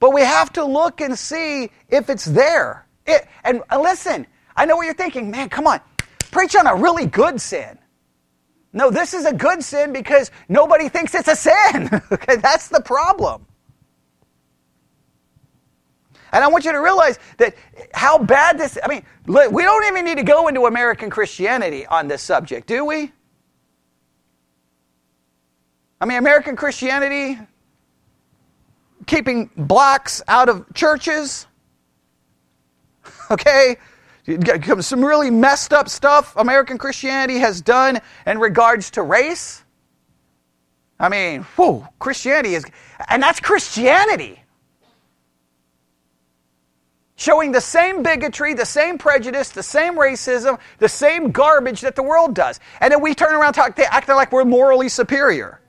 [0.00, 2.86] But we have to look and see if it's there.
[3.06, 5.30] It, and listen, I know what you're thinking.
[5.30, 5.80] Man, come on.
[6.30, 7.78] Preach on a really good sin.
[8.72, 11.88] No, this is a good sin because nobody thinks it's a sin.
[12.12, 13.46] okay, that's the problem.
[16.34, 17.54] And I want you to realize that
[17.92, 22.08] how bad this, I mean, we don't even need to go into American Christianity on
[22.08, 23.12] this subject, do we?
[26.00, 27.38] I mean, American Christianity
[29.06, 31.46] keeping blacks out of churches.
[33.30, 33.76] Okay?
[34.80, 39.64] Some really messed up stuff American Christianity has done in regards to race.
[41.00, 42.66] I mean, whoa, Christianity is,
[43.08, 44.43] and that's Christianity
[47.16, 52.02] showing the same bigotry, the same prejudice, the same racism, the same garbage that the
[52.02, 52.58] world does.
[52.80, 55.60] And then we turn around talk, acting like we're morally superior.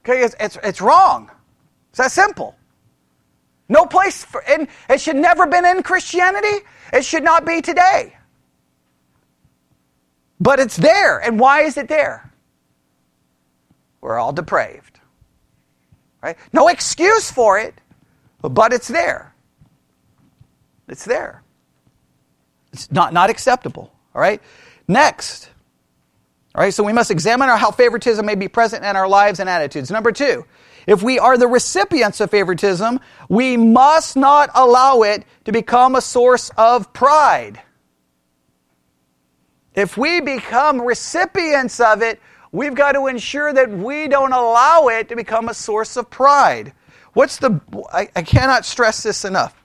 [0.00, 1.30] Okay, it's, it's, it's wrong.
[1.90, 2.56] It's that simple.
[3.68, 6.64] No place for, and it should never been in Christianity.
[6.92, 8.16] It should not be today.
[10.40, 11.18] But it's there.
[11.18, 12.32] And why is it there?
[14.00, 15.00] We're all depraved.
[16.22, 16.38] Right?
[16.52, 17.74] No excuse for it,
[18.40, 19.34] but it's there.
[20.88, 21.42] It's there.
[22.72, 23.92] It's not, not acceptable.
[24.14, 24.40] All right?
[24.86, 25.50] Next.
[26.54, 29.48] All right, so we must examine how favoritism may be present in our lives and
[29.48, 29.90] attitudes.
[29.90, 30.44] Number two,
[30.86, 36.00] if we are the recipients of favoritism, we must not allow it to become a
[36.00, 37.60] source of pride.
[39.74, 42.20] If we become recipients of it,
[42.50, 46.72] we've got to ensure that we don't allow it to become a source of pride.
[47.18, 47.60] What's the,
[47.92, 49.60] I, I cannot stress this enough.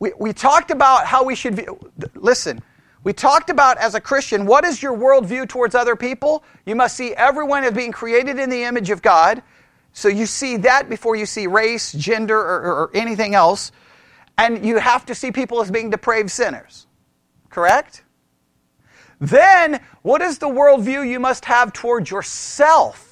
[0.00, 1.78] We, we talked about how we should, view,
[2.16, 2.60] listen,
[3.04, 6.42] we talked about as a Christian, what is your worldview towards other people?
[6.66, 9.40] You must see everyone as being created in the image of God.
[9.92, 13.70] So you see that before you see race, gender, or, or, or anything else.
[14.36, 16.88] And you have to see people as being depraved sinners.
[17.50, 18.02] Correct?
[19.20, 23.09] Then, what is the worldview you must have towards yourself?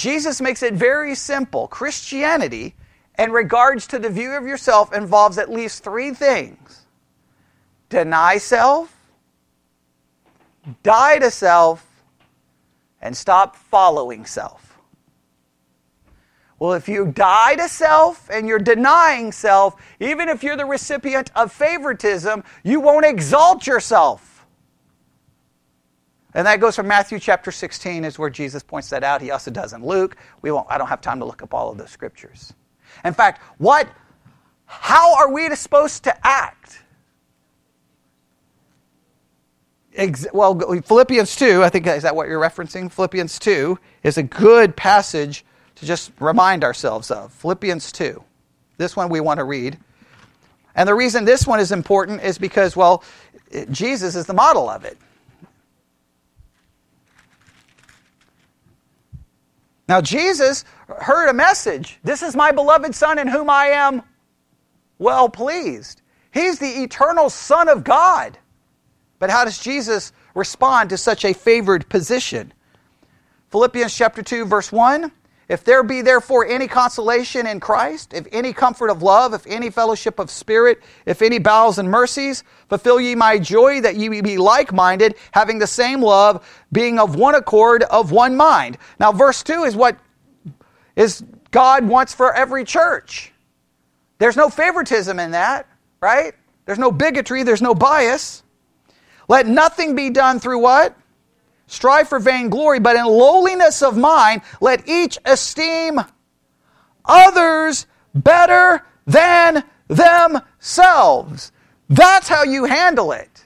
[0.00, 1.68] Jesus makes it very simple.
[1.68, 2.74] Christianity,
[3.18, 6.86] in regards to the view of yourself, involves at least three things
[7.90, 8.96] deny self,
[10.82, 11.86] die to self,
[13.02, 14.78] and stop following self.
[16.58, 21.30] Well, if you die to self and you're denying self, even if you're the recipient
[21.36, 24.29] of favoritism, you won't exalt yourself.
[26.34, 29.20] And that goes from Matthew chapter 16 is where Jesus points that out.
[29.20, 30.16] He also does in Luke.
[30.42, 32.52] We won't, I don't have time to look up all of those scriptures.
[33.04, 33.88] In fact, what
[34.72, 36.84] how are we supposed to act?
[40.32, 42.90] Well, Philippians 2, I think is that what you're referencing?
[42.90, 47.32] Philippians 2 is a good passage to just remind ourselves of.
[47.32, 48.22] Philippians 2.
[48.76, 49.76] This one we want to read.
[50.76, 53.02] And the reason this one is important is because, well,
[53.72, 54.96] Jesus is the model of it.
[59.90, 60.64] Now, Jesus
[61.00, 64.02] heard a message This is my beloved Son in whom I am
[65.00, 66.02] well pleased.
[66.32, 68.38] He's the eternal Son of God.
[69.18, 72.52] But how does Jesus respond to such a favored position?
[73.50, 75.10] Philippians chapter 2, verse 1
[75.50, 79.68] if there be therefore any consolation in Christ, if any comfort of love, if any
[79.68, 84.38] fellowship of spirit, if any bowels and mercies, fulfill ye my joy that ye be
[84.38, 88.78] like minded, having the same love, being of one accord, of one mind.
[89.00, 89.98] Now, verse 2 is what
[90.94, 93.32] is God wants for every church.
[94.18, 95.66] There's no favoritism in that,
[96.00, 96.32] right?
[96.64, 98.44] There's no bigotry, there's no bias.
[99.26, 100.96] Let nothing be done through what?
[101.70, 106.00] Strive for vainglory, but in lowliness of mind, let each esteem
[107.04, 111.52] others better than themselves.
[111.88, 113.44] That's how you handle it.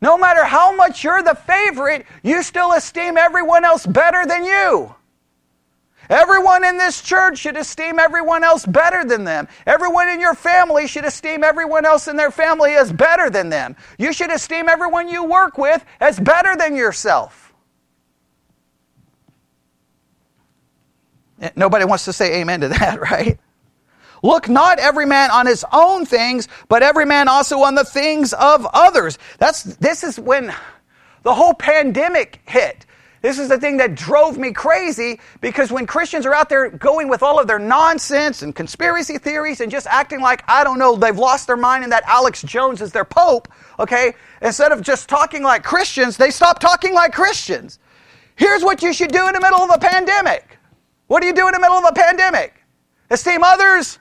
[0.00, 4.94] No matter how much you're the favorite, you still esteem everyone else better than you.
[6.10, 9.48] Everyone in this church should esteem everyone else better than them.
[9.66, 13.76] Everyone in your family should esteem everyone else in their family as better than them.
[13.98, 17.52] You should esteem everyone you work with as better than yourself.
[21.40, 23.38] Eh, nobody wants to say amen to that, right?
[24.22, 28.32] Look not every man on his own things, but every man also on the things
[28.32, 29.18] of others.
[29.38, 30.54] That's this is when
[31.22, 32.86] the whole pandemic hit.
[33.24, 37.08] This is the thing that drove me crazy because when Christians are out there going
[37.08, 40.94] with all of their nonsense and conspiracy theories and just acting like, I don't know,
[40.94, 43.48] they've lost their mind and that Alex Jones is their pope,
[43.78, 44.12] okay?
[44.42, 47.78] Instead of just talking like Christians, they stop talking like Christians.
[48.36, 50.58] Here's what you should do in the middle of a pandemic.
[51.06, 52.62] What do you do in the middle of a pandemic?
[53.08, 54.00] Esteem others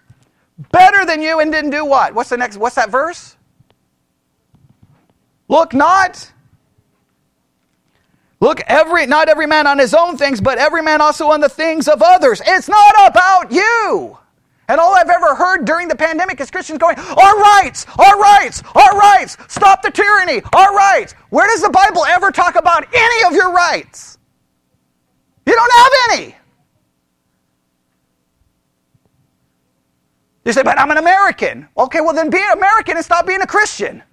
[0.73, 2.13] better than you and didn't do what?
[2.13, 3.37] What's the next what's that verse?
[5.47, 6.32] Look not
[8.43, 11.47] Look, every not every man on his own things, but every man also on the
[11.47, 12.41] things of others.
[12.45, 14.17] It's not about you.
[14.67, 18.61] And all I've ever heard during the pandemic is Christians going, Our rights, our rights,
[18.75, 21.13] our rights, stop the tyranny, our rights.
[21.29, 24.17] Where does the Bible ever talk about any of your rights?
[25.45, 26.35] You don't have any.
[30.43, 31.69] You say, But I'm an American.
[31.77, 34.03] Okay, well, then be an American and stop being a Christian.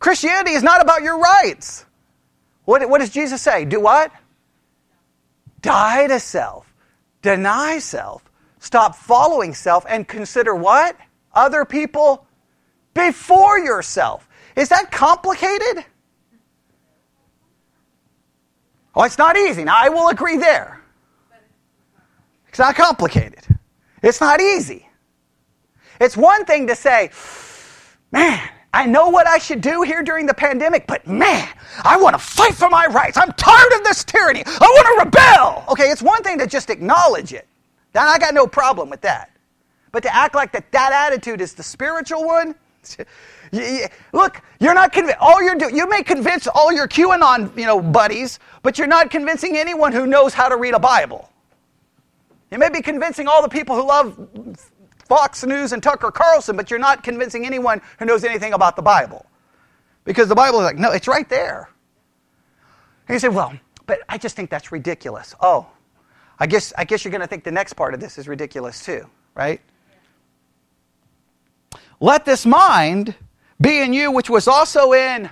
[0.00, 1.84] Christianity is not about your rights.
[2.64, 3.64] What, what does Jesus say?
[3.64, 4.10] Do what?
[5.60, 6.72] Die to self.
[7.22, 8.24] Deny self.
[8.58, 10.96] Stop following self and consider what?
[11.32, 12.26] Other people
[12.94, 14.28] before yourself.
[14.56, 15.84] Is that complicated?
[18.94, 19.64] Oh, it's not easy.
[19.64, 20.80] Now, I will agree there.
[22.48, 23.46] It's not complicated.
[24.02, 24.88] It's not easy.
[26.00, 27.10] It's one thing to say,
[28.10, 28.40] man,
[28.72, 31.48] I know what I should do here during the pandemic, but man,
[31.82, 33.16] I want to fight for my rights.
[33.16, 34.44] I'm tired of this tyranny.
[34.46, 35.64] I want to rebel.
[35.70, 37.48] Okay, it's one thing to just acknowledge it.
[37.92, 39.30] Then I got no problem with that.
[39.90, 42.54] But to act like that, that attitude is the spiritual one,
[44.12, 45.18] look, you're not convinced.
[45.20, 49.10] All you're doing, you may convince all your QAnon, you know, buddies, but you're not
[49.10, 51.28] convincing anyone who knows how to read a Bible.
[52.50, 54.28] You may be convincing all the people who love
[55.10, 58.82] Fox News and Tucker Carlson, but you're not convincing anyone who knows anything about the
[58.82, 59.26] Bible.
[60.04, 61.68] Because the Bible is like, no, it's right there.
[63.08, 63.52] And you say, well,
[63.86, 65.34] but I just think that's ridiculous.
[65.40, 65.66] Oh,
[66.38, 68.84] I guess, I guess you're going to think the next part of this is ridiculous
[68.84, 69.04] too,
[69.34, 69.60] right?
[71.98, 73.16] Let this mind
[73.60, 75.28] be in you, which was also in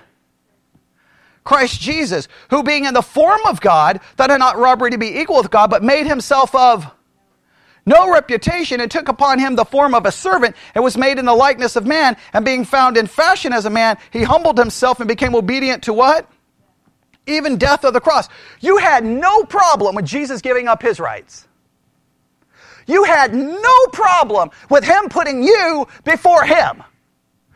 [1.45, 5.21] Christ Jesus, who being in the form of God, thought it not robbery to be
[5.21, 6.91] equal with God, but made himself of
[7.89, 11.25] no reputation, and took upon him the form of a servant, and was made in
[11.25, 14.99] the likeness of man, and being found in fashion as a man, he humbled himself
[14.99, 16.29] and became obedient to what?
[17.27, 18.29] Even death of the cross.
[18.59, 21.47] You had no problem with Jesus giving up his rights.
[22.87, 26.83] You had no problem with him putting you before him.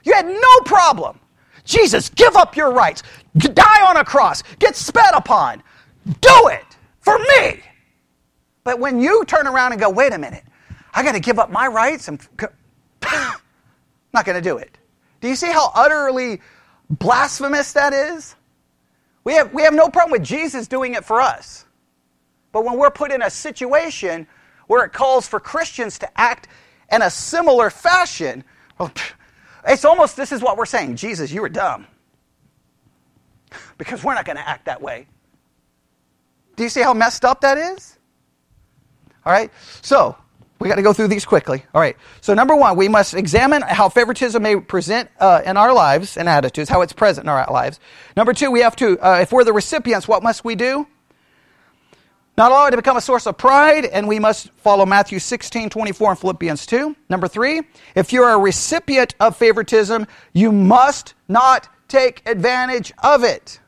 [0.03, 1.19] You had no problem.
[1.65, 3.03] Jesus, give up your rights.
[3.37, 4.43] Die on a cross.
[4.59, 5.63] Get spat upon.
[6.05, 7.61] Do it for me.
[8.63, 10.43] But when you turn around and go, wait a minute,
[10.93, 12.19] I got to give up my rights, I'm
[14.13, 14.77] not going to do it.
[15.21, 16.41] Do you see how utterly
[16.89, 18.35] blasphemous that is?
[19.23, 21.65] We have, we have no problem with Jesus doing it for us.
[22.51, 24.27] But when we're put in a situation
[24.67, 26.47] where it calls for Christians to act
[26.91, 28.43] in a similar fashion,
[29.67, 31.87] it's almost this is what we're saying Jesus, you were dumb.
[33.77, 35.07] Because we're not going to act that way.
[36.55, 37.92] Do you see how messed up that is?
[39.25, 39.51] All right?
[39.81, 40.17] So,
[40.59, 41.65] we got to go through these quickly.
[41.73, 41.97] All right.
[42.21, 46.29] So, number one, we must examine how favoritism may present uh, in our lives and
[46.29, 47.79] attitudes, how it's present in our lives.
[48.15, 50.87] Number two, we have to, uh, if we're the recipients, what must we do?
[52.37, 55.69] Not allow it to become a source of pride, and we must follow Matthew 16,
[55.69, 56.95] 24, and Philippians 2.
[57.09, 57.61] Number three,
[57.93, 63.59] if you're a recipient of favoritism, you must not take advantage of it.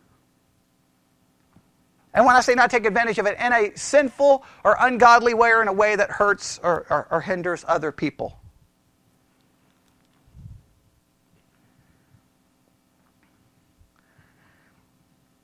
[2.16, 5.52] And when I say not take advantage of it, in a sinful or ungodly way
[5.52, 8.40] or in a way that hurts or, or, or hinders other people.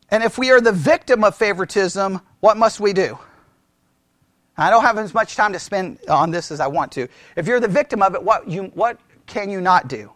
[0.09, 3.19] And if we are the victim of favoritism, what must we do?
[4.57, 7.09] I don't have as much time to spend on this as I want to.
[7.35, 10.11] If you're the victim of it, what, you, what can you not do?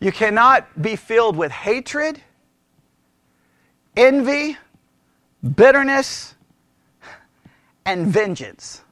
[0.00, 2.20] You cannot be filled with hatred
[3.98, 4.56] envy,
[5.54, 6.34] bitterness,
[7.84, 8.82] and vengeance.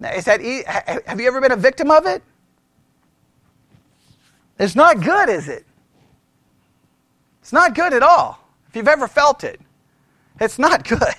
[0.00, 0.64] Now, is that e-
[1.06, 2.22] have you ever been a victim of it?
[4.58, 5.64] It's not good, is it?
[7.40, 8.40] It's not good at all.
[8.68, 9.60] If you've ever felt it,
[10.40, 11.14] it's not good.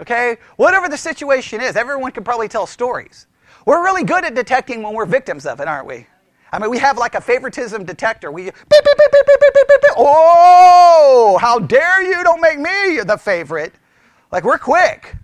[0.00, 0.36] Okay?
[0.56, 3.26] Whatever the situation is, everyone can probably tell stories.
[3.66, 6.06] We're really good at detecting when we're victims of it, aren't we?
[6.54, 8.30] I mean, we have like a favoritism detector.
[8.30, 9.90] We beep, beep, beep, beep, beep, beep, beep, beep.
[9.96, 12.22] Oh, how dare you!
[12.22, 13.72] Don't make me the favorite.
[14.30, 15.16] Like we're quick.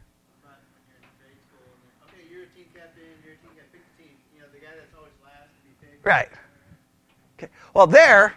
[6.03, 6.29] Right.
[7.39, 7.53] Okay.
[7.75, 8.35] Well, there,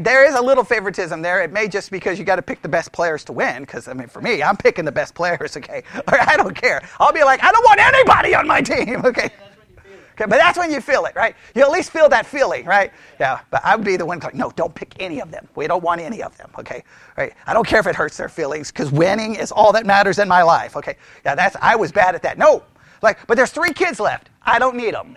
[0.00, 1.42] there is a little favoritism there.
[1.42, 3.62] It may just because you got to pick the best players to win.
[3.62, 5.56] Because I mean, for me, I'm picking the best players.
[5.64, 6.82] Okay, or I don't care.
[6.98, 9.04] I'll be like, I don't want anybody on my team.
[9.04, 9.30] Okay.
[10.14, 11.34] Okay, but that's when you feel it, right?
[11.56, 12.92] You at least feel that feeling, right?
[13.18, 15.48] Yeah, but I would be the one like, no, don't pick any of them.
[15.56, 16.84] We don't want any of them, okay?
[17.16, 17.32] Right?
[17.48, 20.28] I don't care if it hurts their feelings because winning is all that matters in
[20.28, 20.96] my life, okay?
[21.24, 22.38] Yeah, that's, I was bad at that.
[22.38, 22.62] No,
[23.02, 24.30] like, but there's three kids left.
[24.42, 25.16] I don't need them.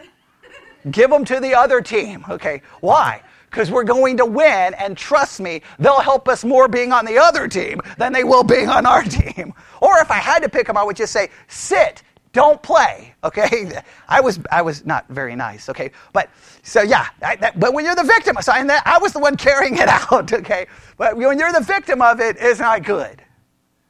[0.89, 2.63] Give them to the other team, okay?
[2.81, 3.21] Why?
[3.51, 7.19] Because we're going to win, and trust me, they'll help us more being on the
[7.19, 9.53] other team than they will being on our team.
[9.79, 12.01] Or if I had to pick them, I would just say, sit
[12.33, 13.71] don't play okay?
[14.07, 15.91] I was i was not very nice okay?
[16.13, 16.29] But
[16.63, 19.35] so yeah I, that, but when you're the victim so I, I was the one
[19.35, 20.67] carrying it out okay?
[20.97, 23.21] But when you're the victim of it it's not good.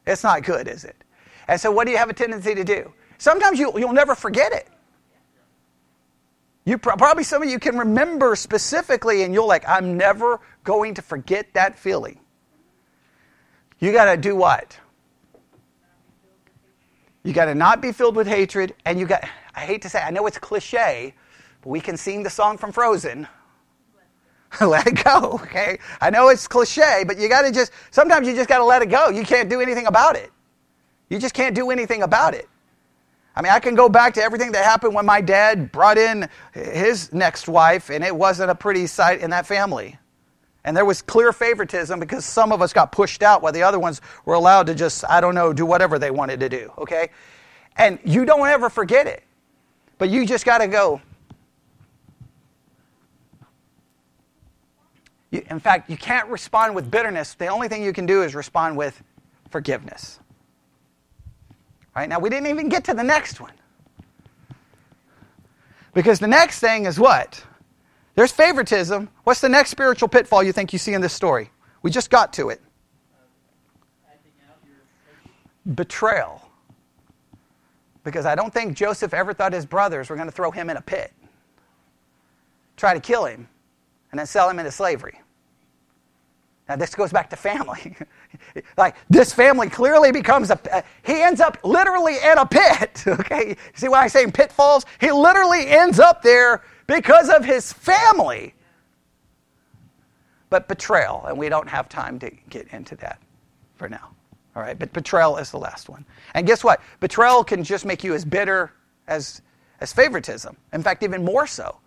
[0.05, 0.95] It's not good is it?
[1.47, 2.93] And so what do you have a tendency to do?
[3.17, 4.67] Sometimes you, you'll never forget it.
[6.65, 11.01] You probably some of you can remember specifically and you'll like i'm never going to
[11.01, 12.19] forget that feeling.
[13.79, 14.77] You got to do what
[17.27, 20.01] you got to not be filled with hatred, and you got, I hate to say,
[20.01, 21.13] I know it's cliche,
[21.61, 23.27] but we can sing the song from Frozen.
[24.61, 25.77] let it go, okay?
[25.99, 28.81] I know it's cliche, but you got to just, sometimes you just got to let
[28.81, 29.09] it go.
[29.09, 30.31] You can't do anything about it.
[31.09, 32.47] You just can't do anything about it.
[33.35, 36.29] I mean, I can go back to everything that happened when my dad brought in
[36.53, 39.99] his next wife, and it wasn't a pretty sight in that family.
[40.67, 43.79] And there was clear favoritism because some of us got pushed out while the other
[43.79, 47.07] ones were allowed to just, I don't know, do whatever they wanted to do, okay?
[47.77, 49.23] And you don't ever forget it.
[49.97, 51.01] But you just got to go.
[55.31, 57.35] You, in fact, you can't respond with bitterness.
[57.35, 59.01] The only thing you can do is respond with
[59.49, 60.19] forgiveness.
[61.95, 62.09] Right?
[62.09, 63.53] Now, we didn't even get to the next one.
[65.93, 67.41] Because the next thing is what?
[68.17, 69.09] There's favoritism.
[69.25, 71.51] What's the next spiritual pitfall you think you see in this story?
[71.83, 72.59] We just got to it.
[75.75, 76.41] Betrayal.
[78.03, 80.77] Because I don't think Joseph ever thought his brothers were going to throw him in
[80.77, 81.13] a pit,
[82.75, 83.47] try to kill him,
[84.09, 85.21] and then sell him into slavery.
[86.67, 87.95] Now, this goes back to family.
[88.77, 93.03] like, this family clearly becomes a, uh, he ends up literally in a pit.
[93.07, 93.55] Okay?
[93.75, 94.87] See why I say pitfalls?
[94.99, 98.53] He literally ends up there because of his family.
[100.49, 103.21] But betrayal, and we don't have time to get into that
[103.75, 104.09] for now.
[104.55, 104.79] All right?
[104.79, 106.05] But betrayal is the last one.
[106.33, 106.81] And guess what?
[106.99, 108.71] Betrayal can just make you as bitter
[109.07, 109.41] as,
[109.81, 110.55] as favoritism.
[110.73, 111.77] In fact, even more so.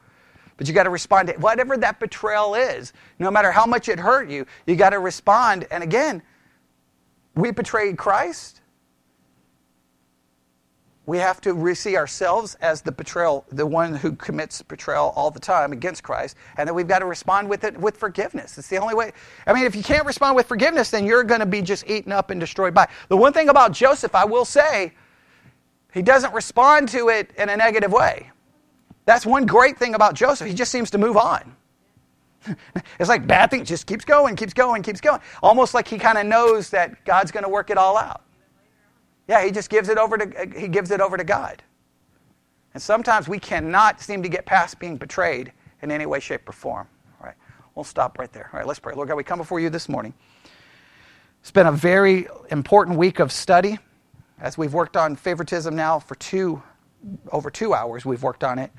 [0.56, 2.92] But you got to respond to whatever that betrayal is.
[3.18, 5.66] No matter how much it hurt you, you got to respond.
[5.70, 6.22] And again,
[7.34, 8.59] we betrayed Christ.
[11.10, 15.40] We have to see ourselves as the betrayal, the one who commits betrayal all the
[15.40, 18.56] time against Christ, and then we've got to respond with it with forgiveness.
[18.56, 19.10] It's the only way.
[19.44, 22.12] I mean, if you can't respond with forgiveness, then you're going to be just eaten
[22.12, 22.86] up and destroyed by.
[23.08, 24.92] The one thing about Joseph, I will say,
[25.92, 28.30] he doesn't respond to it in a negative way.
[29.04, 30.46] That's one great thing about Joseph.
[30.46, 31.56] He just seems to move on.
[33.00, 35.20] it's like bad thing just keeps going, keeps going, keeps going.
[35.42, 38.22] Almost like he kind of knows that God's going to work it all out.
[39.30, 41.62] Yeah, he just gives it over to he gives it over to God.
[42.74, 45.52] And sometimes we cannot seem to get past being betrayed
[45.82, 46.88] in any way, shape, or form.
[47.20, 47.36] All right,
[47.76, 48.50] we'll stop right there.
[48.52, 48.92] All right, let's pray.
[48.92, 50.14] Lord God, we come before you this morning.
[51.42, 53.78] It's been a very important week of study
[54.40, 56.60] as we've worked on favoritism now for two
[57.30, 58.04] over two hours.
[58.04, 58.72] We've worked on it.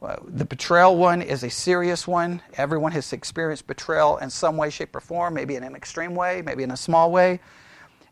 [0.00, 2.40] Uh, the betrayal one is a serious one.
[2.54, 6.40] Everyone has experienced betrayal in some way, shape, or form, maybe in an extreme way,
[6.40, 7.40] maybe in a small way.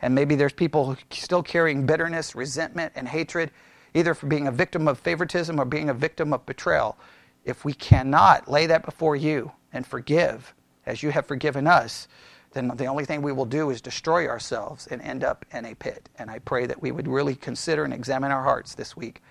[0.02, 3.50] And maybe there's people still carrying bitterness, resentment, and hatred,
[3.94, 6.98] either for being a victim of favoritism or being a victim of betrayal.
[7.44, 12.08] If we cannot lay that before you and forgive as you have forgiven us,
[12.52, 15.74] then the only thing we will do is destroy ourselves and end up in a
[15.74, 16.08] pit.
[16.18, 19.22] And I pray that we would really consider and examine our hearts this week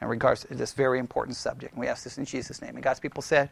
[0.00, 1.72] in regards to this very important subject.
[1.72, 2.74] And we ask this in Jesus' name.
[2.74, 3.50] And God's people said,